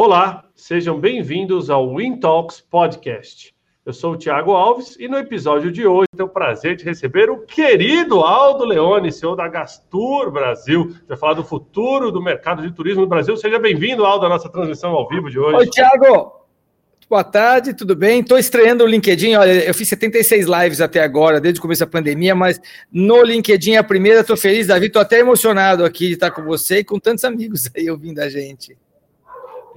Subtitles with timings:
[0.00, 3.52] Olá, sejam bem-vindos ao Win Talks Podcast.
[3.84, 7.28] Eu sou o Thiago Alves e no episódio de hoje tenho o prazer de receber
[7.28, 10.94] o querido Aldo Leone, CEO da Gastur Brasil.
[11.08, 13.36] Vai falar do futuro do mercado de turismo no Brasil.
[13.36, 15.56] Seja bem-vindo, Aldo, à nossa transmissão ao vivo de hoje.
[15.56, 16.46] Oi, Thiago.
[17.10, 18.20] Boa tarde, tudo bem?
[18.20, 19.34] Estou estreando o LinkedIn.
[19.34, 22.60] Olha, eu fiz 76 lives até agora, desde o começo da pandemia, mas
[22.92, 26.78] no LinkedIn a primeira, estou feliz, Davi, estou até emocionado aqui de estar com você
[26.78, 28.76] e com tantos amigos aí ouvindo a gente.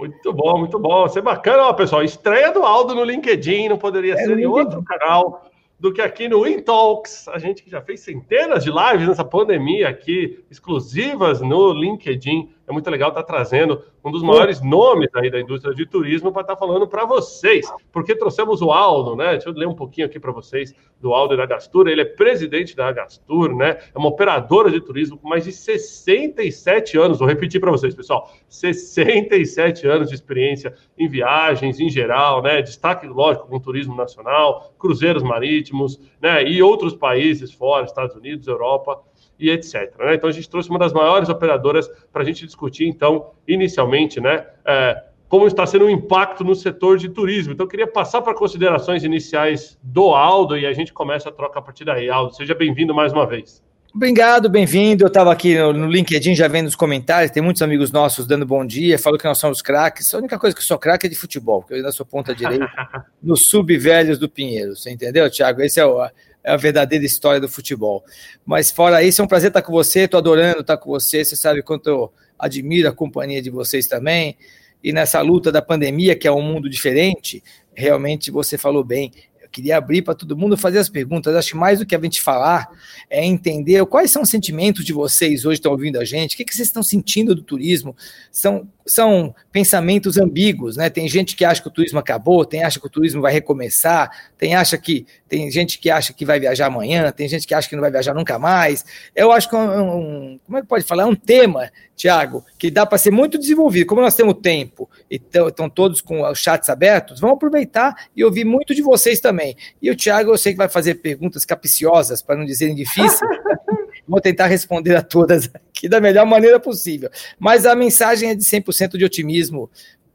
[0.02, 1.06] Muito bom, muito bom.
[1.06, 2.02] Isso é bacana, ó, pessoal.
[2.02, 5.48] Estreia do Aldo no LinkedIn, não poderia é ser em outro canal
[5.78, 7.28] do que aqui no Intalks.
[7.28, 12.50] A gente que já fez centenas de lives nessa pandemia aqui, exclusivas no LinkedIn.
[12.72, 16.40] É muito legal estar trazendo um dos maiores nomes aí da indústria de turismo para
[16.40, 19.32] estar falando para vocês, porque trouxemos o Aldo, né?
[19.32, 21.86] Deixa eu ler um pouquinho aqui para vocês do Aldo e da Gastur.
[21.86, 23.76] Ele é presidente da Gastur, né?
[23.94, 27.18] É uma operadora de turismo com mais de 67 anos.
[27.18, 32.62] Vou repetir para vocês, pessoal: 67 anos de experiência em viagens em geral, né?
[32.62, 36.42] Destaque, lógico, com turismo nacional, cruzeiros marítimos, né?
[36.42, 38.98] E outros países fora, Estados Unidos, Europa
[39.38, 39.94] e etc.
[39.98, 40.14] Né?
[40.14, 44.46] Então a gente trouxe uma das maiores operadoras para a gente discutir, então, inicialmente, né,
[44.64, 47.52] é, como está sendo o impacto no setor de turismo.
[47.52, 51.58] Então eu queria passar para considerações iniciais do Aldo e a gente começa a troca
[51.58, 52.10] a partir daí.
[52.10, 53.62] Aldo, seja bem-vindo mais uma vez.
[53.94, 55.04] Obrigado, bem-vindo.
[55.04, 58.64] Eu estava aqui no, LinkedIn já vendo os comentários, tem muitos amigos nossos dando bom
[58.64, 60.12] dia, falou que nós somos craques.
[60.14, 62.34] A única coisa que eu sou craque é de futebol, porque eu ainda sou ponta
[62.34, 62.66] direita
[63.22, 64.74] no sub-velhos do Pinheiro.
[64.74, 65.60] Você entendeu, Thiago?
[65.60, 66.02] Esse é o,
[66.44, 68.04] é a verdadeira história do futebol.
[68.44, 71.36] Mas fora isso, é um prazer estar com você, estou adorando estar com você, você
[71.36, 74.36] sabe quanto eu admiro a companhia de vocês também.
[74.82, 77.42] E nessa luta da pandemia, que é um mundo diferente,
[77.74, 79.12] realmente você falou bem,
[79.52, 81.36] queria abrir para todo mundo fazer as perguntas.
[81.36, 82.68] Acho que mais do que a gente falar
[83.08, 86.44] é entender quais são os sentimentos de vocês hoje estão ouvindo a gente, o que,
[86.44, 87.94] que vocês estão sentindo do turismo.
[88.30, 90.88] São, são pensamentos ambíguos, né?
[90.88, 94.10] Tem gente que acha que o turismo acabou, tem acha que o turismo vai recomeçar,
[94.38, 97.66] tem acha que tem gente que acha que vai viajar amanhã, tem gente que acha
[97.66, 98.84] que não vai viajar nunca mais.
[99.16, 101.04] Eu acho que é um, como é que pode falar?
[101.04, 103.86] É um tema, Tiago, que dá para ser muito desenvolvido.
[103.86, 108.44] Como nós temos tempo e estão todos com os chats abertos, vamos aproveitar e ouvir
[108.44, 109.56] muito de vocês também.
[109.80, 113.18] E o Tiago, eu sei que vai fazer perguntas capiciosas, para não dizerem difíceis.
[114.06, 117.08] Vou tentar responder a todas aqui da melhor maneira possível.
[117.38, 119.70] Mas a mensagem é de 100% de otimismo,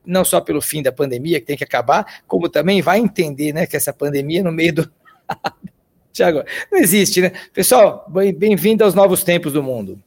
[0.06, 3.66] não só pelo fim da pandemia, que tem que acabar, como também vai entender né,
[3.66, 4.98] que essa pandemia, no meio do.
[6.12, 7.32] Tiago, não existe, né?
[7.54, 10.00] Pessoal, bem-vindo aos novos tempos do mundo.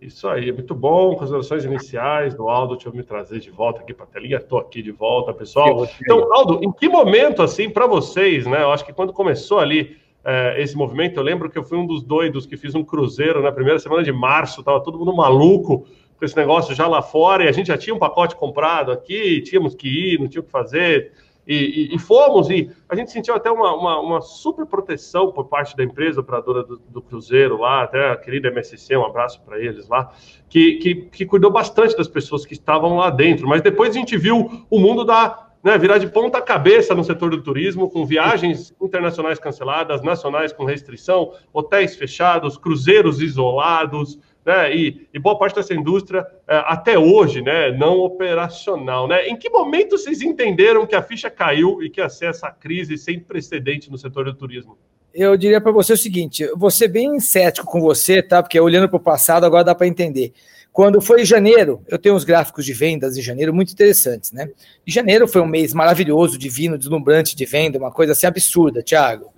[0.00, 1.16] Isso aí, muito bom.
[1.16, 4.36] Considerações iniciais do Aldo, deixa eu me trazer de volta aqui para a telinha.
[4.36, 5.88] Estou aqui de volta, pessoal.
[6.00, 8.62] Então, Aldo, em que momento, assim, para vocês, né?
[8.62, 11.18] Eu acho que quando começou ali é, esse movimento.
[11.18, 14.02] Eu lembro que eu fui um dos doidos que fiz um cruzeiro na primeira semana
[14.02, 15.86] de março, tava todo mundo maluco
[16.18, 19.40] com esse negócio já lá fora, e a gente já tinha um pacote comprado aqui,
[19.40, 21.12] tínhamos que ir, não tinha o que fazer.
[21.48, 25.46] E, e, e, fomos, e a gente sentiu até uma, uma, uma, super proteção por
[25.46, 29.58] parte da empresa operadora do, do, Cruzeiro lá, até a querida MSC, um abraço para
[29.58, 30.12] eles lá,
[30.46, 33.48] que, que, que cuidou bastante das pessoas que estavam lá dentro.
[33.48, 37.30] Mas depois a gente viu o mundo da né, virar de ponta cabeça no setor
[37.30, 45.06] do turismo, com viagens internacionais canceladas, nacionais com restrição, hotéis fechados, cruzeiros isolados, né, e,
[45.12, 49.28] e boa parte dessa indústria é, até hoje, né, não operacional, né?
[49.28, 52.96] Em que momento vocês entenderam que a ficha caiu e que ia ser essa crise
[52.96, 54.78] sem precedente no setor do turismo?
[55.12, 58.42] Eu diria para você o seguinte, vou ser bem cético com você, tá?
[58.42, 60.32] Porque olhando para o passado agora dá para entender.
[60.72, 64.48] Quando foi janeiro, eu tenho uns gráficos de vendas em janeiro muito interessantes, né?
[64.86, 69.32] E janeiro foi um mês maravilhoso, divino, deslumbrante de venda, uma coisa assim absurda, Thiago.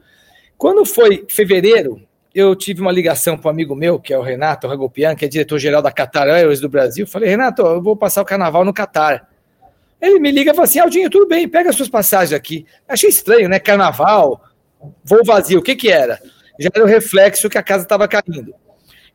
[0.59, 2.03] Quando foi fevereiro,
[2.35, 5.29] eu tive uma ligação para um amigo meu, que é o Renato Ragopian, que é
[5.29, 7.07] diretor-geral da Qatar Airways do Brasil.
[7.07, 9.29] Falei, Renato, eu vou passar o carnaval no Qatar.
[10.01, 12.65] Ele me liga e fala assim: Aldinho, tudo bem, pega as suas passagens aqui.
[12.89, 13.59] Achei estranho, né?
[13.59, 14.41] Carnaval,
[15.05, 16.19] voo vazio, o que que era?
[16.59, 18.55] Já era o reflexo que a casa estava caindo.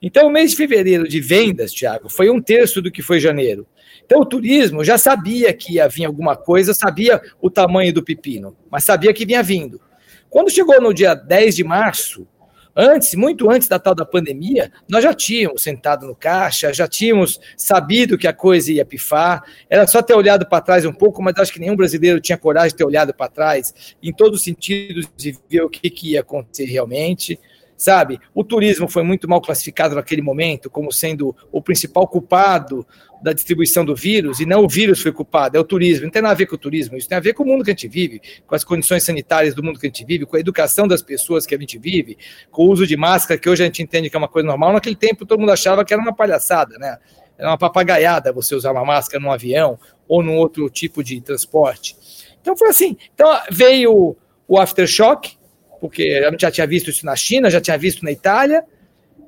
[0.01, 3.65] Então, o mês de fevereiro de vendas, Tiago, foi um terço do que foi janeiro.
[4.06, 8.56] Então, o turismo já sabia que ia vir alguma coisa, sabia o tamanho do pepino,
[8.69, 9.81] mas sabia que vinha vindo.
[10.29, 12.27] Quando chegou no dia 10 de março,
[12.75, 17.39] antes, muito antes da tal da pandemia, nós já tínhamos sentado no caixa, já tínhamos
[17.56, 21.36] sabido que a coisa ia pifar, era só ter olhado para trás um pouco, mas
[21.38, 25.07] acho que nenhum brasileiro tinha coragem de ter olhado para trás, em todos os sentidos,
[25.16, 27.39] de ver o que, que ia acontecer realmente
[27.77, 28.19] sabe?
[28.33, 32.86] O turismo foi muito mal classificado naquele momento como sendo o principal culpado
[33.22, 36.06] da distribuição do vírus, e não o vírus foi culpado, é o turismo.
[36.06, 37.63] Não tem nada a ver com o turismo, isso tem a ver com o mundo
[37.63, 40.38] que a gente vive, com as condições sanitárias do mundo que a gente vive, com
[40.38, 42.18] a educação das pessoas que a gente vive,
[42.51, 44.74] com o uso de máscara, que hoje a gente entende que é uma coisa normal.
[44.74, 46.98] Naquele tempo todo mundo achava que era uma palhaçada, né?
[47.38, 51.98] Era uma papagaiada você usar uma máscara num avião ou num outro tipo de transporte.
[52.39, 52.95] Então foi assim.
[53.13, 54.16] Então veio
[54.48, 55.36] o aftershock,
[55.85, 58.63] porque a gente já tinha visto isso na China, já tinha visto na Itália,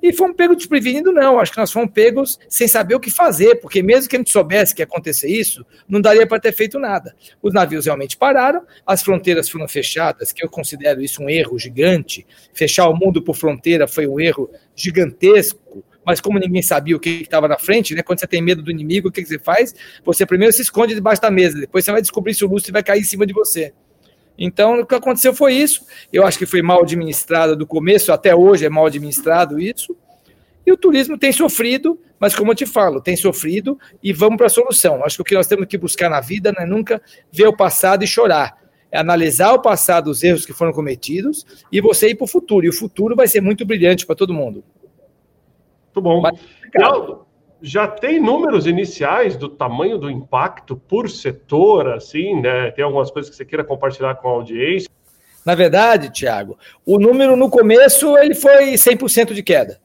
[0.02, 1.40] e fomos pegos desprevenidos, não.
[1.40, 4.32] Acho que nós fomos pegos sem saber o que fazer, porque mesmo que a gente
[4.32, 7.16] soubesse que ia acontecer isso, não daria para ter feito nada.
[7.44, 12.26] Os navios realmente pararam, as fronteiras foram fechadas, que eu considero isso um erro gigante.
[12.54, 15.84] Fechar o mundo por fronteira foi um erro gigantesco.
[16.04, 18.02] Mas como ninguém sabia o que estava na frente, né?
[18.02, 19.76] Quando você tem medo do inimigo, o que, que você faz?
[20.04, 22.82] Você primeiro se esconde debaixo da mesa, depois você vai descobrir se o Lúcio vai
[22.82, 23.74] cair em cima de você.
[24.38, 25.86] Então, o que aconteceu foi isso.
[26.14, 29.96] Eu acho que foi mal administrado do começo, até hoje é mal administrado isso.
[30.66, 34.48] E o turismo tem sofrido, mas como eu te falo, tem sofrido e vamos para
[34.48, 35.04] a solução.
[35.04, 37.02] Acho que o que nós temos que buscar na vida não é nunca
[37.32, 38.58] ver o passado e chorar.
[38.92, 42.66] É analisar o passado, os erros que foram cometidos e você ir para o futuro.
[42.66, 44.64] E o futuro vai ser muito brilhante para todo mundo.
[45.86, 46.22] Muito bom.
[46.22, 46.40] Mas,
[47.62, 52.72] já tem números iniciais do tamanho do impacto por setor, assim, né?
[52.72, 54.90] Tem algumas coisas que você queira compartilhar com a audiência?
[55.46, 59.80] Na verdade, Tiago, o número no começo ele foi 100% de queda.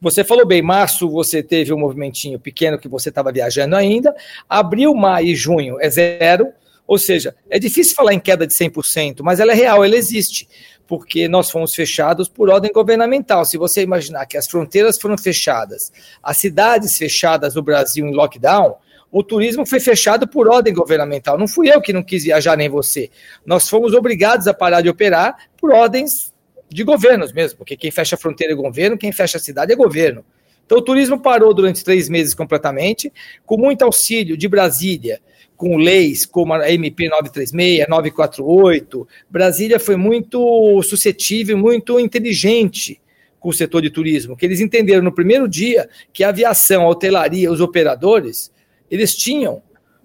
[0.00, 4.14] Você falou bem, março você teve um movimentinho pequeno que você estava viajando ainda,
[4.48, 6.52] abril, maio e junho é zero,
[6.86, 10.48] ou seja, é difícil falar em queda de 100%, mas ela é real, ela existe
[10.88, 13.44] porque nós fomos fechados por ordem governamental.
[13.44, 15.92] Se você imaginar que as fronteiras foram fechadas,
[16.22, 18.76] as cidades fechadas no Brasil em lockdown,
[19.12, 21.38] o turismo foi fechado por ordem governamental.
[21.38, 23.10] Não fui eu que não quis viajar, nem você.
[23.44, 26.32] Nós fomos obrigados a parar de operar por ordens
[26.70, 29.76] de governos mesmo, porque quem fecha a fronteira é governo, quem fecha a cidade é
[29.76, 30.24] governo.
[30.64, 33.12] Então o turismo parou durante três meses completamente,
[33.44, 35.20] com muito auxílio de Brasília,
[35.58, 39.08] com leis como a MP 936, 948.
[39.28, 43.00] Brasília foi muito suscetível, muito inteligente
[43.40, 46.88] com o setor de turismo, que eles entenderam no primeiro dia que a aviação, a
[46.88, 48.52] hotelaria, os operadores,
[48.88, 49.60] eles tinham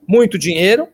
[0.08, 0.88] muito dinheiro,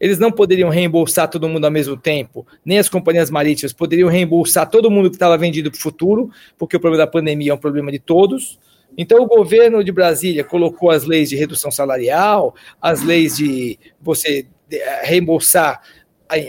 [0.00, 4.70] eles não poderiam reembolsar todo mundo ao mesmo tempo, nem as companhias marítimas poderiam reembolsar
[4.70, 7.58] todo mundo que estava vendido para o futuro, porque o problema da pandemia é um
[7.58, 8.58] problema de todos.
[8.98, 12.52] Então, o governo de Brasília colocou as leis de redução salarial,
[12.82, 15.80] as leis de você eh, reembolsar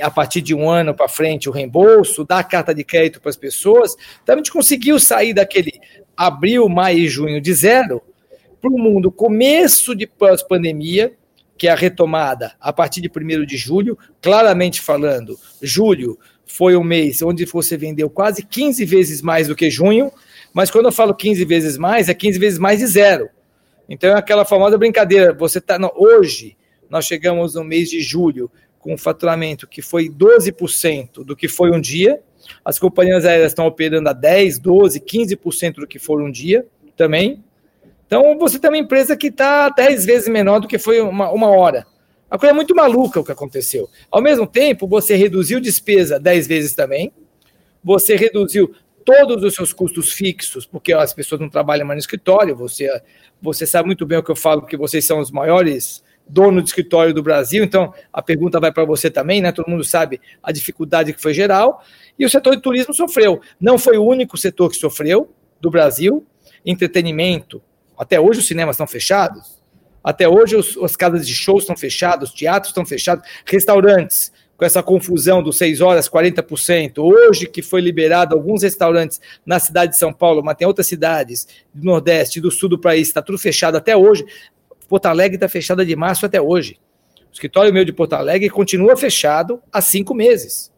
[0.01, 3.37] a partir de um ano para frente o reembolso, dar carta de crédito para as
[3.37, 3.95] pessoas.
[4.23, 5.79] Então, a gente conseguiu sair daquele
[6.17, 8.01] abril, maio e junho de zero
[8.59, 11.13] para o mundo começo de pós-pandemia,
[11.57, 16.83] que é a retomada a partir de 1 de julho, claramente falando, julho foi um
[16.83, 20.11] mês onde você vendeu quase 15 vezes mais do que junho,
[20.53, 23.29] mas quando eu falo 15 vezes mais, é 15 vezes mais de zero.
[23.87, 25.33] Então é aquela famosa brincadeira.
[25.33, 26.55] Você está hoje,
[26.89, 31.71] nós chegamos no mês de julho com um faturamento que foi 12% do que foi
[31.71, 32.21] um dia.
[32.63, 37.43] As companhias aéreas estão operando a 10, 12, 15% do que for um dia também.
[38.05, 41.49] Então você tem uma empresa que está 10 vezes menor do que foi uma, uma
[41.49, 41.85] hora.
[42.29, 43.89] A coisa é muito maluca o que aconteceu.
[44.11, 47.11] Ao mesmo tempo, você reduziu despesa 10 vezes também,
[47.83, 48.73] você reduziu
[49.05, 52.89] todos os seus custos fixos, porque as pessoas não trabalham mais no escritório, você,
[53.41, 56.69] você sabe muito bem o que eu falo, porque vocês são os maiores donos de
[56.69, 59.51] escritório do Brasil, então a pergunta vai para você também, né?
[59.51, 61.83] Todo mundo sabe a dificuldade que foi geral,
[62.17, 63.41] e o setor de turismo sofreu.
[63.59, 66.25] Não foi o único setor que sofreu do Brasil,
[66.65, 67.61] entretenimento,
[67.97, 69.59] até hoje os cinemas estão fechados,
[70.03, 74.65] até hoje os, as casas de shows estão fechadas, os teatros estão fechados, restaurantes, com
[74.65, 76.97] essa confusão dos 6 horas, 40%.
[76.97, 81.47] Hoje que foi liberado alguns restaurantes na cidade de São Paulo, mas tem outras cidades
[81.73, 84.25] do Nordeste do Sul do país, está tudo fechado até hoje.
[84.89, 86.77] Porto Alegre está fechada de março até hoje.
[87.29, 90.68] O escritório meu de Porto Alegre continua fechado há cinco meses.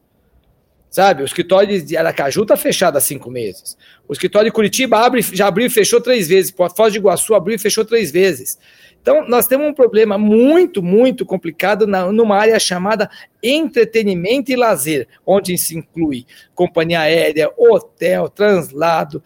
[0.91, 3.77] Sabe, o escritório de Aracaju está fechado há cinco meses.
[4.09, 6.53] O escritório de Curitiba abre, já abriu e fechou três vezes.
[6.75, 8.59] Foz de Iguaçu abriu e fechou três vezes.
[9.01, 13.09] Então, nós temos um problema muito, muito complicado na, numa área chamada
[13.41, 19.23] entretenimento e lazer, onde se inclui companhia aérea, hotel, translado,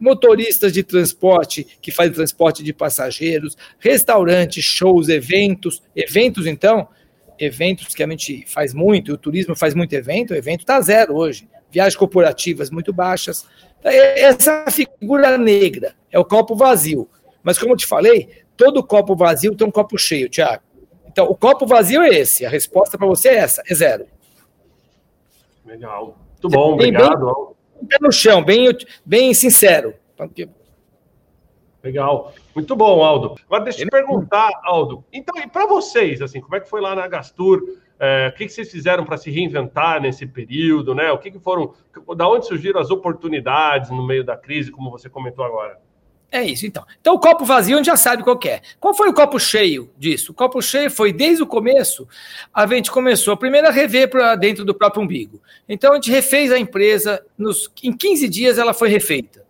[0.00, 5.80] motoristas de transporte que fazem transporte de passageiros, restaurantes, shows, eventos.
[5.94, 6.88] Eventos, então,
[7.38, 11.14] eventos que a gente faz muito, o turismo faz muito evento, o evento está zero
[11.14, 11.48] hoje.
[11.70, 13.46] Viagens corporativas muito baixas.
[13.82, 17.08] Essa figura negra é o copo vazio.
[17.42, 20.62] Mas, como eu te falei, todo copo vazio tem um copo cheio, Tiago.
[21.06, 22.44] Então, o copo vazio é esse.
[22.44, 24.06] A resposta para você é essa, é zero.
[25.64, 26.18] Legal.
[26.32, 27.56] Muito bom, bem, obrigado.
[27.74, 28.68] Bem, pé no chão, bem,
[29.04, 29.94] bem sincero.
[31.82, 32.32] Legal.
[32.58, 33.36] Muito bom, Aldo.
[33.46, 35.04] Agora deixa eu te perguntar, Aldo.
[35.12, 37.62] Então, e para vocês, assim, como é que foi lá na Gastur?
[38.00, 41.12] É, o que, que vocês fizeram para se reinventar nesse período, né?
[41.12, 41.72] O que, que foram,
[42.16, 45.78] da onde surgiram as oportunidades no meio da crise, como você comentou agora?
[46.32, 46.84] É isso, então.
[47.00, 48.60] Então, o copo vazio a gente já sabe qual é.
[48.80, 50.32] Qual foi o copo cheio disso?
[50.32, 52.08] O copo cheio foi, desde o começo,
[52.52, 55.40] a gente começou primeiro a rever para dentro do próprio umbigo.
[55.68, 59.46] Então, a gente refez a empresa, nos, em 15 dias ela foi refeita.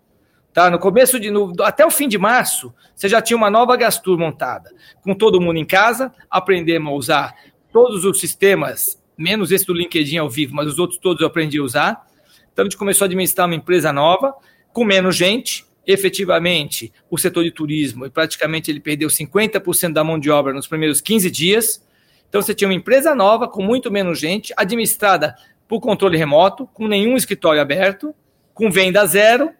[0.53, 0.71] Tá?
[0.71, 4.19] No começo de no, até o fim de março, você já tinha uma nova Gastur
[4.19, 7.35] montada, com todo mundo em casa, aprendemos a usar
[7.73, 11.59] todos os sistemas, menos esse do LinkedIn ao vivo, mas os outros todos eu aprendi
[11.59, 12.07] a usar.
[12.53, 14.35] Então, a gente começou a administrar uma empresa nova,
[14.73, 20.19] com menos gente, efetivamente o setor de turismo, e praticamente ele perdeu 50% da mão
[20.19, 21.83] de obra nos primeiros 15 dias.
[22.29, 25.35] Então você tinha uma empresa nova, com muito menos gente, administrada
[25.67, 28.15] por controle remoto, com nenhum escritório aberto,
[28.53, 29.51] com venda zero,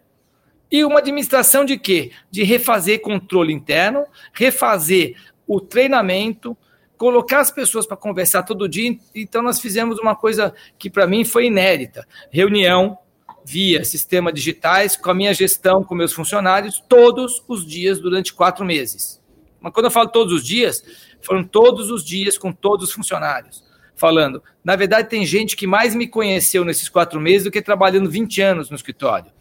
[0.71, 2.11] e uma administração de quê?
[2.29, 5.15] De refazer controle interno, refazer
[5.47, 6.55] o treinamento,
[6.97, 8.95] colocar as pessoas para conversar todo dia.
[9.15, 12.97] Então, nós fizemos uma coisa que para mim foi inédita: reunião
[13.43, 18.63] via sistema digitais, com a minha gestão, com meus funcionários, todos os dias durante quatro
[18.63, 19.19] meses.
[19.59, 20.83] Mas quando eu falo todos os dias,
[21.21, 23.63] foram todos os dias com todos os funcionários.
[23.95, 28.09] Falando, na verdade, tem gente que mais me conheceu nesses quatro meses do que trabalhando
[28.09, 29.31] 20 anos no escritório.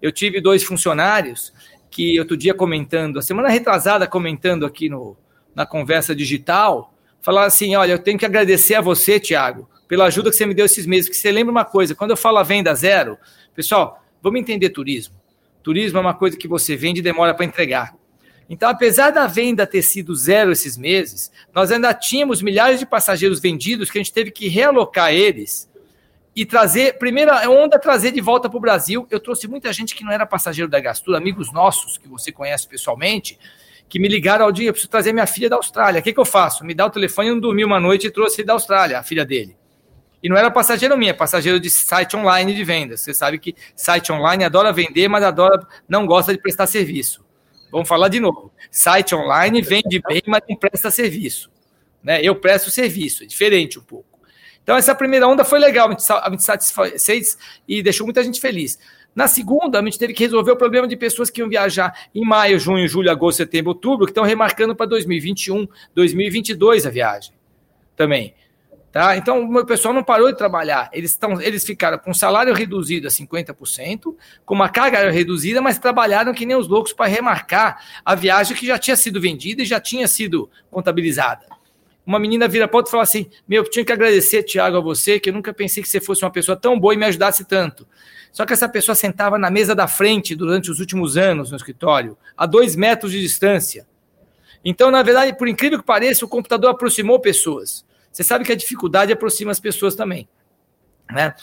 [0.00, 1.52] Eu tive dois funcionários
[1.90, 5.16] que outro dia comentando, a semana retrasada comentando aqui no,
[5.54, 10.30] na conversa digital, falaram assim: olha, eu tenho que agradecer a você, Tiago, pela ajuda
[10.30, 11.08] que você me deu esses meses.
[11.08, 13.18] Que você lembra uma coisa, quando eu falo a venda zero,
[13.58, 15.16] Pessoal, vamos entender turismo.
[15.64, 17.92] Turismo é uma coisa que você vende e demora para entregar.
[18.48, 23.40] Então, apesar da venda ter sido zero esses meses, nós ainda tínhamos milhares de passageiros
[23.40, 25.67] vendidos que a gente teve que realocar eles
[26.40, 29.08] e trazer, primeira onda, trazer de volta para o Brasil.
[29.10, 32.68] Eu trouxe muita gente que não era passageiro da Gastura, amigos nossos que você conhece
[32.68, 33.36] pessoalmente,
[33.88, 35.98] que me ligaram ao dia, eu preciso trazer minha filha da Austrália.
[35.98, 36.64] O que, que eu faço?
[36.64, 39.24] Me dá o telefone, eu não dormi uma noite e trouxe da Austrália, a filha
[39.24, 39.56] dele.
[40.22, 43.00] E não era passageiro minha, passageiro de site online de vendas.
[43.00, 47.26] Você sabe que site online adora vender, mas adora não gosta de prestar serviço.
[47.72, 48.52] Vamos falar de novo.
[48.70, 51.50] Site online vende bem, mas não presta serviço.
[52.00, 52.20] Né?
[52.22, 54.07] Eu presto serviço, é diferente um pouco.
[54.68, 58.78] Então, essa primeira onda foi legal, a gente satisfez e deixou muita gente feliz.
[59.14, 62.22] Na segunda, a gente teve que resolver o problema de pessoas que iam viajar em
[62.22, 67.32] maio, junho, julho, agosto, setembro, outubro, que estão remarcando para 2021, 2022 a viagem
[67.96, 68.34] também.
[68.92, 69.16] Tá?
[69.16, 70.90] Então, o meu pessoal não parou de trabalhar.
[70.92, 76.34] Eles, tão, eles ficaram com salário reduzido a 50%, com uma carga reduzida, mas trabalharam
[76.34, 79.80] que nem os loucos para remarcar a viagem que já tinha sido vendida e já
[79.80, 81.57] tinha sido contabilizada.
[82.08, 85.20] Uma menina vira para outra e fala assim: Meu, tinha que agradecer, Tiago, a você,
[85.20, 87.86] que eu nunca pensei que você fosse uma pessoa tão boa e me ajudasse tanto.
[88.32, 92.16] Só que essa pessoa sentava na mesa da frente durante os últimos anos no escritório,
[92.34, 93.86] a dois metros de distância.
[94.64, 97.84] Então, na verdade, por incrível que pareça, o computador aproximou pessoas.
[98.10, 100.26] Você sabe que a dificuldade aproxima as pessoas também.
[101.10, 101.34] Né?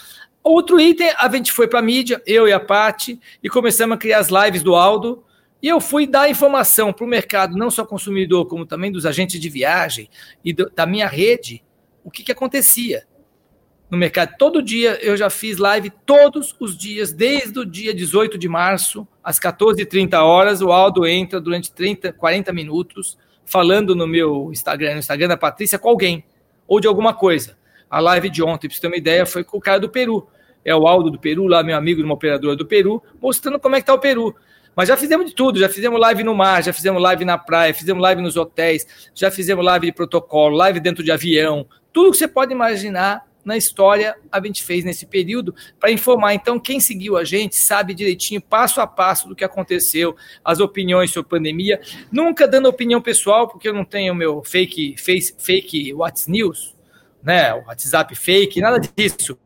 [0.44, 4.00] Outro item, a gente foi para a mídia, eu e a Pati, e começamos a
[4.00, 5.24] criar as lives do Aldo.
[5.66, 9.40] E eu fui dar informação para o mercado, não só consumidor, como também dos agentes
[9.40, 10.08] de viagem
[10.44, 11.64] e do, da minha rede,
[12.04, 13.08] o que, que acontecia
[13.90, 14.36] no mercado.
[14.38, 19.08] Todo dia eu já fiz live, todos os dias, desde o dia 18 de março,
[19.24, 25.00] às 14h30 horas, o Aldo entra durante 30, 40 minutos, falando no meu Instagram, no
[25.00, 26.24] Instagram da Patrícia, com alguém
[26.68, 27.58] ou de alguma coisa.
[27.90, 30.28] A live de ontem, para você ter uma ideia, foi com o cara do Peru.
[30.64, 33.80] É o Aldo do Peru, lá meu amigo uma operadora do Peru, mostrando como é
[33.80, 34.36] que está o Peru.
[34.76, 37.74] Mas já fizemos de tudo, já fizemos live no mar, já fizemos live na praia,
[37.74, 42.18] fizemos live nos hotéis, já fizemos live de protocolo, live dentro de avião, tudo que
[42.18, 46.34] você pode imaginar na história a gente fez nesse período para informar.
[46.34, 51.12] Então, quem seguiu a gente sabe direitinho, passo a passo, do que aconteceu, as opiniões
[51.12, 51.80] sobre pandemia.
[52.12, 56.76] Nunca dando opinião pessoal, porque eu não tenho meu fake, face, fake WhatsApp News,
[57.22, 57.54] né?
[57.54, 59.38] WhatsApp fake, nada disso.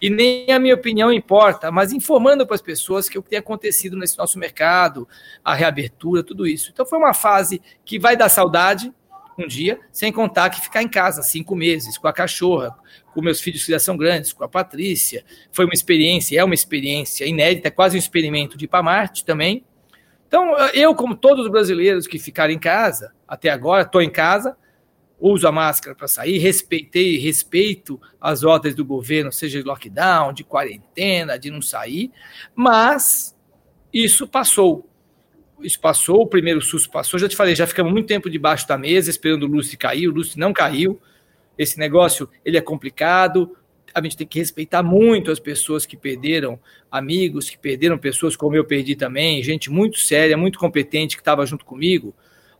[0.00, 3.38] E nem a minha opinião importa, mas informando para as pessoas que o que tem
[3.38, 5.08] acontecido nesse nosso mercado,
[5.44, 6.70] a reabertura, tudo isso.
[6.72, 8.92] Então foi uma fase que vai dar saudade,
[9.36, 12.76] um dia, sem contar que ficar em casa cinco meses com a cachorra,
[13.14, 15.24] com meus filhos que já são grandes, com a Patrícia.
[15.52, 19.24] Foi uma experiência, é uma experiência inédita, é quase um experimento de ir para Marte
[19.24, 19.64] também.
[20.26, 24.56] Então, eu, como todos os brasileiros que ficaram em casa, até agora, estou em casa,
[25.20, 30.44] uso a máscara para sair, respeitei, respeito as ordens do governo, seja de lockdown, de
[30.44, 32.10] quarentena, de não sair,
[32.54, 33.36] mas
[33.92, 34.88] isso passou
[35.62, 38.78] isso passou, o primeiro susto passou, já te falei, já ficamos muito tempo debaixo da
[38.78, 41.00] mesa esperando o Lúcio cair, o Lúcio não caiu.
[41.56, 43.56] Esse negócio, ele é complicado,
[43.92, 46.58] a gente tem que respeitar muito as pessoas que perderam
[46.90, 51.44] amigos, que perderam pessoas como eu perdi também, gente muito séria, muito competente que estava
[51.44, 52.14] junto comigo.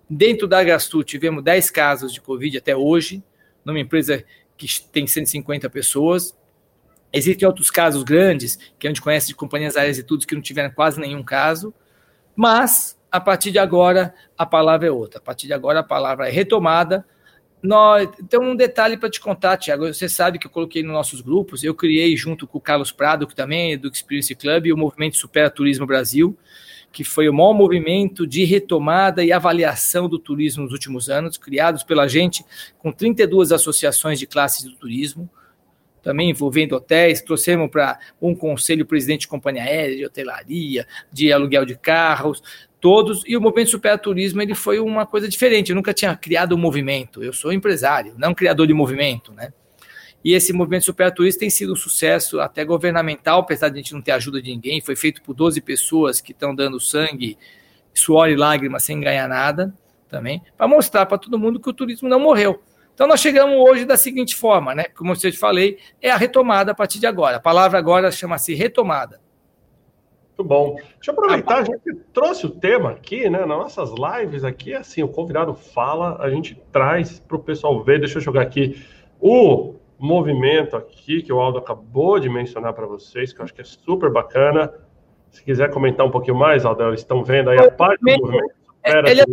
[0.08, 3.22] Dentro da Gastu tivemos 10 casos de Covid até hoje,
[3.64, 4.24] numa empresa
[4.56, 6.36] que tem 150 pessoas.
[7.12, 10.42] Existem outros casos grandes, que a gente conhece de companhias aéreas e tudo, que não
[10.42, 11.72] tiveram quase nenhum caso.
[12.34, 15.18] Mas a partir de agora a palavra é outra.
[15.18, 17.06] A partir de agora a palavra é retomada.
[17.62, 19.92] Nós, tem um detalhe para te contar, Tiago.
[19.92, 21.64] Você sabe que eu coloquei nos nossos grupos.
[21.64, 25.16] Eu criei junto com o Carlos Prado, que também é do Experience Club, o movimento
[25.16, 26.38] Supera Turismo Brasil,
[26.92, 31.82] que foi o maior movimento de retomada e avaliação do turismo nos últimos anos, criados
[31.82, 32.44] pela gente
[32.78, 35.28] com 32 associações de classes do turismo
[36.02, 41.66] também envolvendo hotéis, trouxemos para um conselho presidente de companhia aérea, de hotelaria, de aluguel
[41.66, 42.42] de carros,
[42.80, 46.58] todos, e o movimento Superaturismo ele foi uma coisa diferente, eu nunca tinha criado um
[46.58, 49.52] movimento, eu sou empresário, não criador de movimento, né?
[50.24, 54.02] E esse movimento Superaturismo tem sido um sucesso até governamental, apesar de a gente não
[54.02, 57.38] ter ajuda de ninguém, foi feito por 12 pessoas que estão dando sangue,
[57.94, 59.72] suor e lágrimas sem ganhar nada,
[60.08, 62.62] também, para mostrar para todo mundo que o turismo não morreu.
[62.94, 64.84] Então nós chegamos hoje da seguinte forma, né?
[64.84, 67.36] Como eu te falei, é a retomada a partir de agora.
[67.36, 69.20] A palavra agora chama-se retomada.
[70.30, 70.74] Muito bom.
[70.74, 73.40] Deixa eu aproveitar, a gente trouxe o tema aqui, né?
[73.40, 78.00] Nas nossas lives aqui, assim, o convidado fala, a gente traz para o pessoal ver.
[78.00, 78.84] Deixa eu jogar aqui
[79.20, 83.60] o movimento aqui que o Aldo acabou de mencionar para vocês, que eu acho que
[83.60, 84.72] é super bacana.
[85.30, 88.54] Se quiser comentar um pouquinho mais, Aldo, eles estão vendo aí a parte do movimento.
[88.84, 89.24] Ele é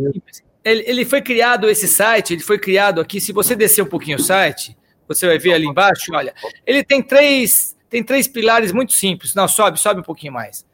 [0.65, 3.21] ele, ele foi criado, esse site, ele foi criado aqui.
[3.21, 4.75] Se você descer um pouquinho o site,
[5.07, 6.33] você vai ver ali embaixo, olha,
[6.65, 9.35] ele tem três, tem três pilares muito simples.
[9.35, 10.65] Não, sobe, sobe um pouquinho mais.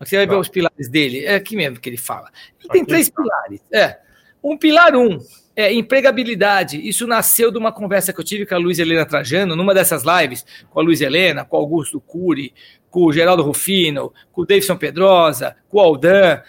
[0.00, 1.26] Você vai ver os pilares dele.
[1.26, 2.30] É aqui mesmo que ele fala.
[2.58, 3.60] Ele tem três pilares.
[3.72, 4.00] É.
[4.42, 5.20] Um pilar um
[5.54, 6.86] é empregabilidade.
[6.86, 10.02] Isso nasceu de uma conversa que eu tive com a Luiz Helena Trajano, numa dessas
[10.04, 12.54] lives, com a Luiz Helena, com o Augusto Cury,
[12.90, 16.40] com o Geraldo Rufino, com o Davidson Pedrosa, com o Aldan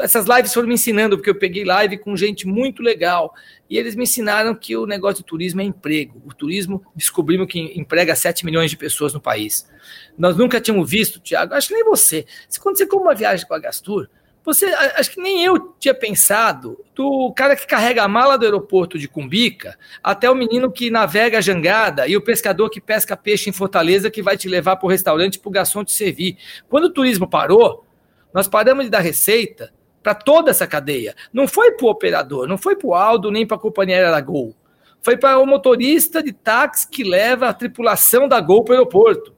[0.00, 3.34] essas lives foram me ensinando, porque eu peguei live com gente muito legal.
[3.68, 6.22] E eles me ensinaram que o negócio do turismo é emprego.
[6.24, 9.68] O turismo, descobrimos que emprega 7 milhões de pessoas no país.
[10.16, 12.26] Nós nunca tínhamos visto, Tiago, acho que nem você.
[12.60, 14.08] Quando você compra uma viagem com a Gastur,
[14.48, 18.98] você, acho que nem eu tinha pensado, do cara que carrega a mala do aeroporto
[18.98, 23.50] de Cumbica até o menino que navega a jangada e o pescador que pesca peixe
[23.50, 26.38] em Fortaleza que vai te levar para o restaurante para o garçom te servir.
[26.66, 27.84] Quando o turismo parou,
[28.32, 29.70] nós paramos de dar receita
[30.02, 31.14] para toda essa cadeia.
[31.30, 34.12] Não foi para o operador, não foi para o Aldo, nem para a companhia aérea
[34.12, 34.56] da Gol.
[35.02, 39.36] Foi para o motorista de táxi que leva a tripulação da Gol para o aeroporto.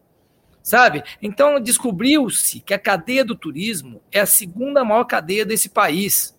[0.62, 1.02] Sabe?
[1.22, 6.36] Então descobriu-se que a cadeia do turismo é a segunda maior cadeia desse país.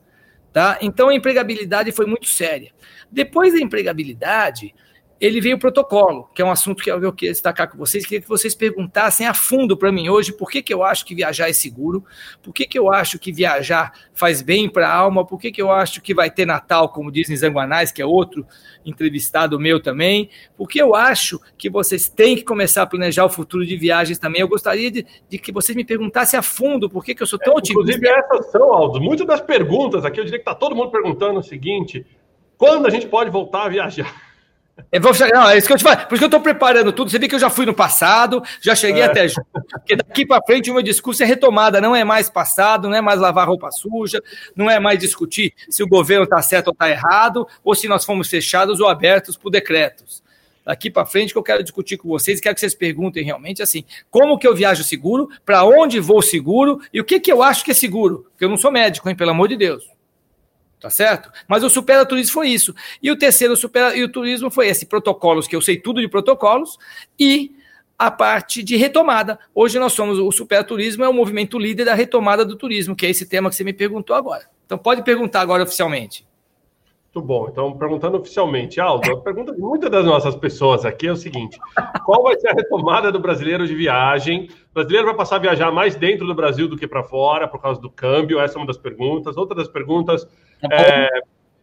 [0.54, 0.78] Tá?
[0.82, 2.72] Então a empregabilidade foi muito séria.
[3.12, 4.74] Depois da empregabilidade,
[5.22, 8.04] ele veio o protocolo, que é um assunto que eu queria destacar com vocês.
[8.04, 11.14] Queria que vocês perguntassem a fundo para mim hoje por que, que eu acho que
[11.14, 12.04] viajar é seguro,
[12.42, 15.62] por que, que eu acho que viajar faz bem para a alma, por que, que
[15.62, 18.44] eu acho que vai ter Natal, como dizem Zanguanais, que é outro
[18.84, 23.64] entrevistado meu também, porque eu acho que vocês têm que começar a planejar o futuro
[23.64, 24.42] de viagens também.
[24.42, 27.38] Eu gostaria de, de que vocês me perguntassem a fundo por que, que eu sou
[27.38, 27.92] tão é, otimista.
[27.92, 31.40] Inclusive, essas são, Aldo, muitas das perguntas aqui, eu diria que está todo mundo perguntando
[31.40, 32.04] o seguinte:
[32.58, 34.31] quando a gente pode voltar a viajar?
[34.92, 35.98] Eu vou chegar, não, é isso que eu te falo.
[36.08, 37.10] Por isso que eu estou preparando tudo.
[37.12, 39.06] Você vê que eu já fui no passado, já cheguei é.
[39.06, 39.28] até.
[39.72, 43.02] Porque daqui para frente o meu discurso é retomada, não é mais passado, não é
[43.02, 44.22] mais lavar roupa suja,
[44.56, 48.06] não é mais discutir se o governo está certo ou está errado, ou se nós
[48.06, 50.22] fomos fechados ou abertos por decretos.
[50.64, 53.84] Daqui para frente que eu quero discutir com vocês, quero que vocês perguntem realmente assim:
[54.10, 57.66] como que eu viajo seguro, para onde vou seguro e o que, que eu acho
[57.66, 58.28] que é seguro?
[58.32, 59.91] Porque eu não sou médico, hein, pelo amor de Deus
[60.82, 61.32] tá certo?
[61.48, 62.74] Mas o supera turismo foi isso.
[63.02, 66.08] E o terceiro supera e o turismo foi esse protocolos que eu sei tudo de
[66.08, 66.78] protocolos
[67.18, 67.56] e
[67.98, 69.40] a parte de retomada.
[69.54, 73.06] Hoje nós somos o supera turismo é o movimento líder da retomada do turismo, que
[73.06, 74.50] é esse tema que você me perguntou agora.
[74.66, 76.26] Então pode perguntar agora oficialmente.
[77.14, 77.50] Muito bom.
[77.52, 81.60] Então, perguntando oficialmente, Aldo, a pergunta de muitas das nossas pessoas aqui é o seguinte:
[82.06, 84.50] qual vai ser a retomada do brasileiro de viagem?
[84.72, 87.62] O brasileiro vai passar a viajar mais dentro do Brasil do que para fora, por
[87.62, 88.40] causa do câmbio?
[88.40, 89.36] Essa é uma das perguntas.
[89.36, 90.26] Outra das perguntas,
[90.70, 91.08] é,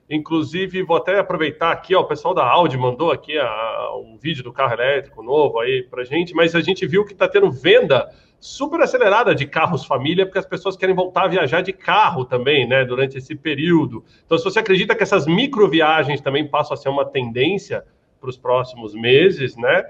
[0.08, 4.42] inclusive, vou até aproveitar aqui, ó, o pessoal da Audi mandou aqui a, um vídeo
[4.42, 8.08] do carro elétrico novo aí para gente, mas a gente viu que está tendo venda
[8.40, 12.66] super acelerada de carros família, porque as pessoas querem voltar a viajar de carro também,
[12.66, 14.04] né, durante esse período.
[14.24, 17.84] Então, se você acredita que essas microviagens também passam a ser uma tendência
[18.20, 19.84] para os próximos meses, né?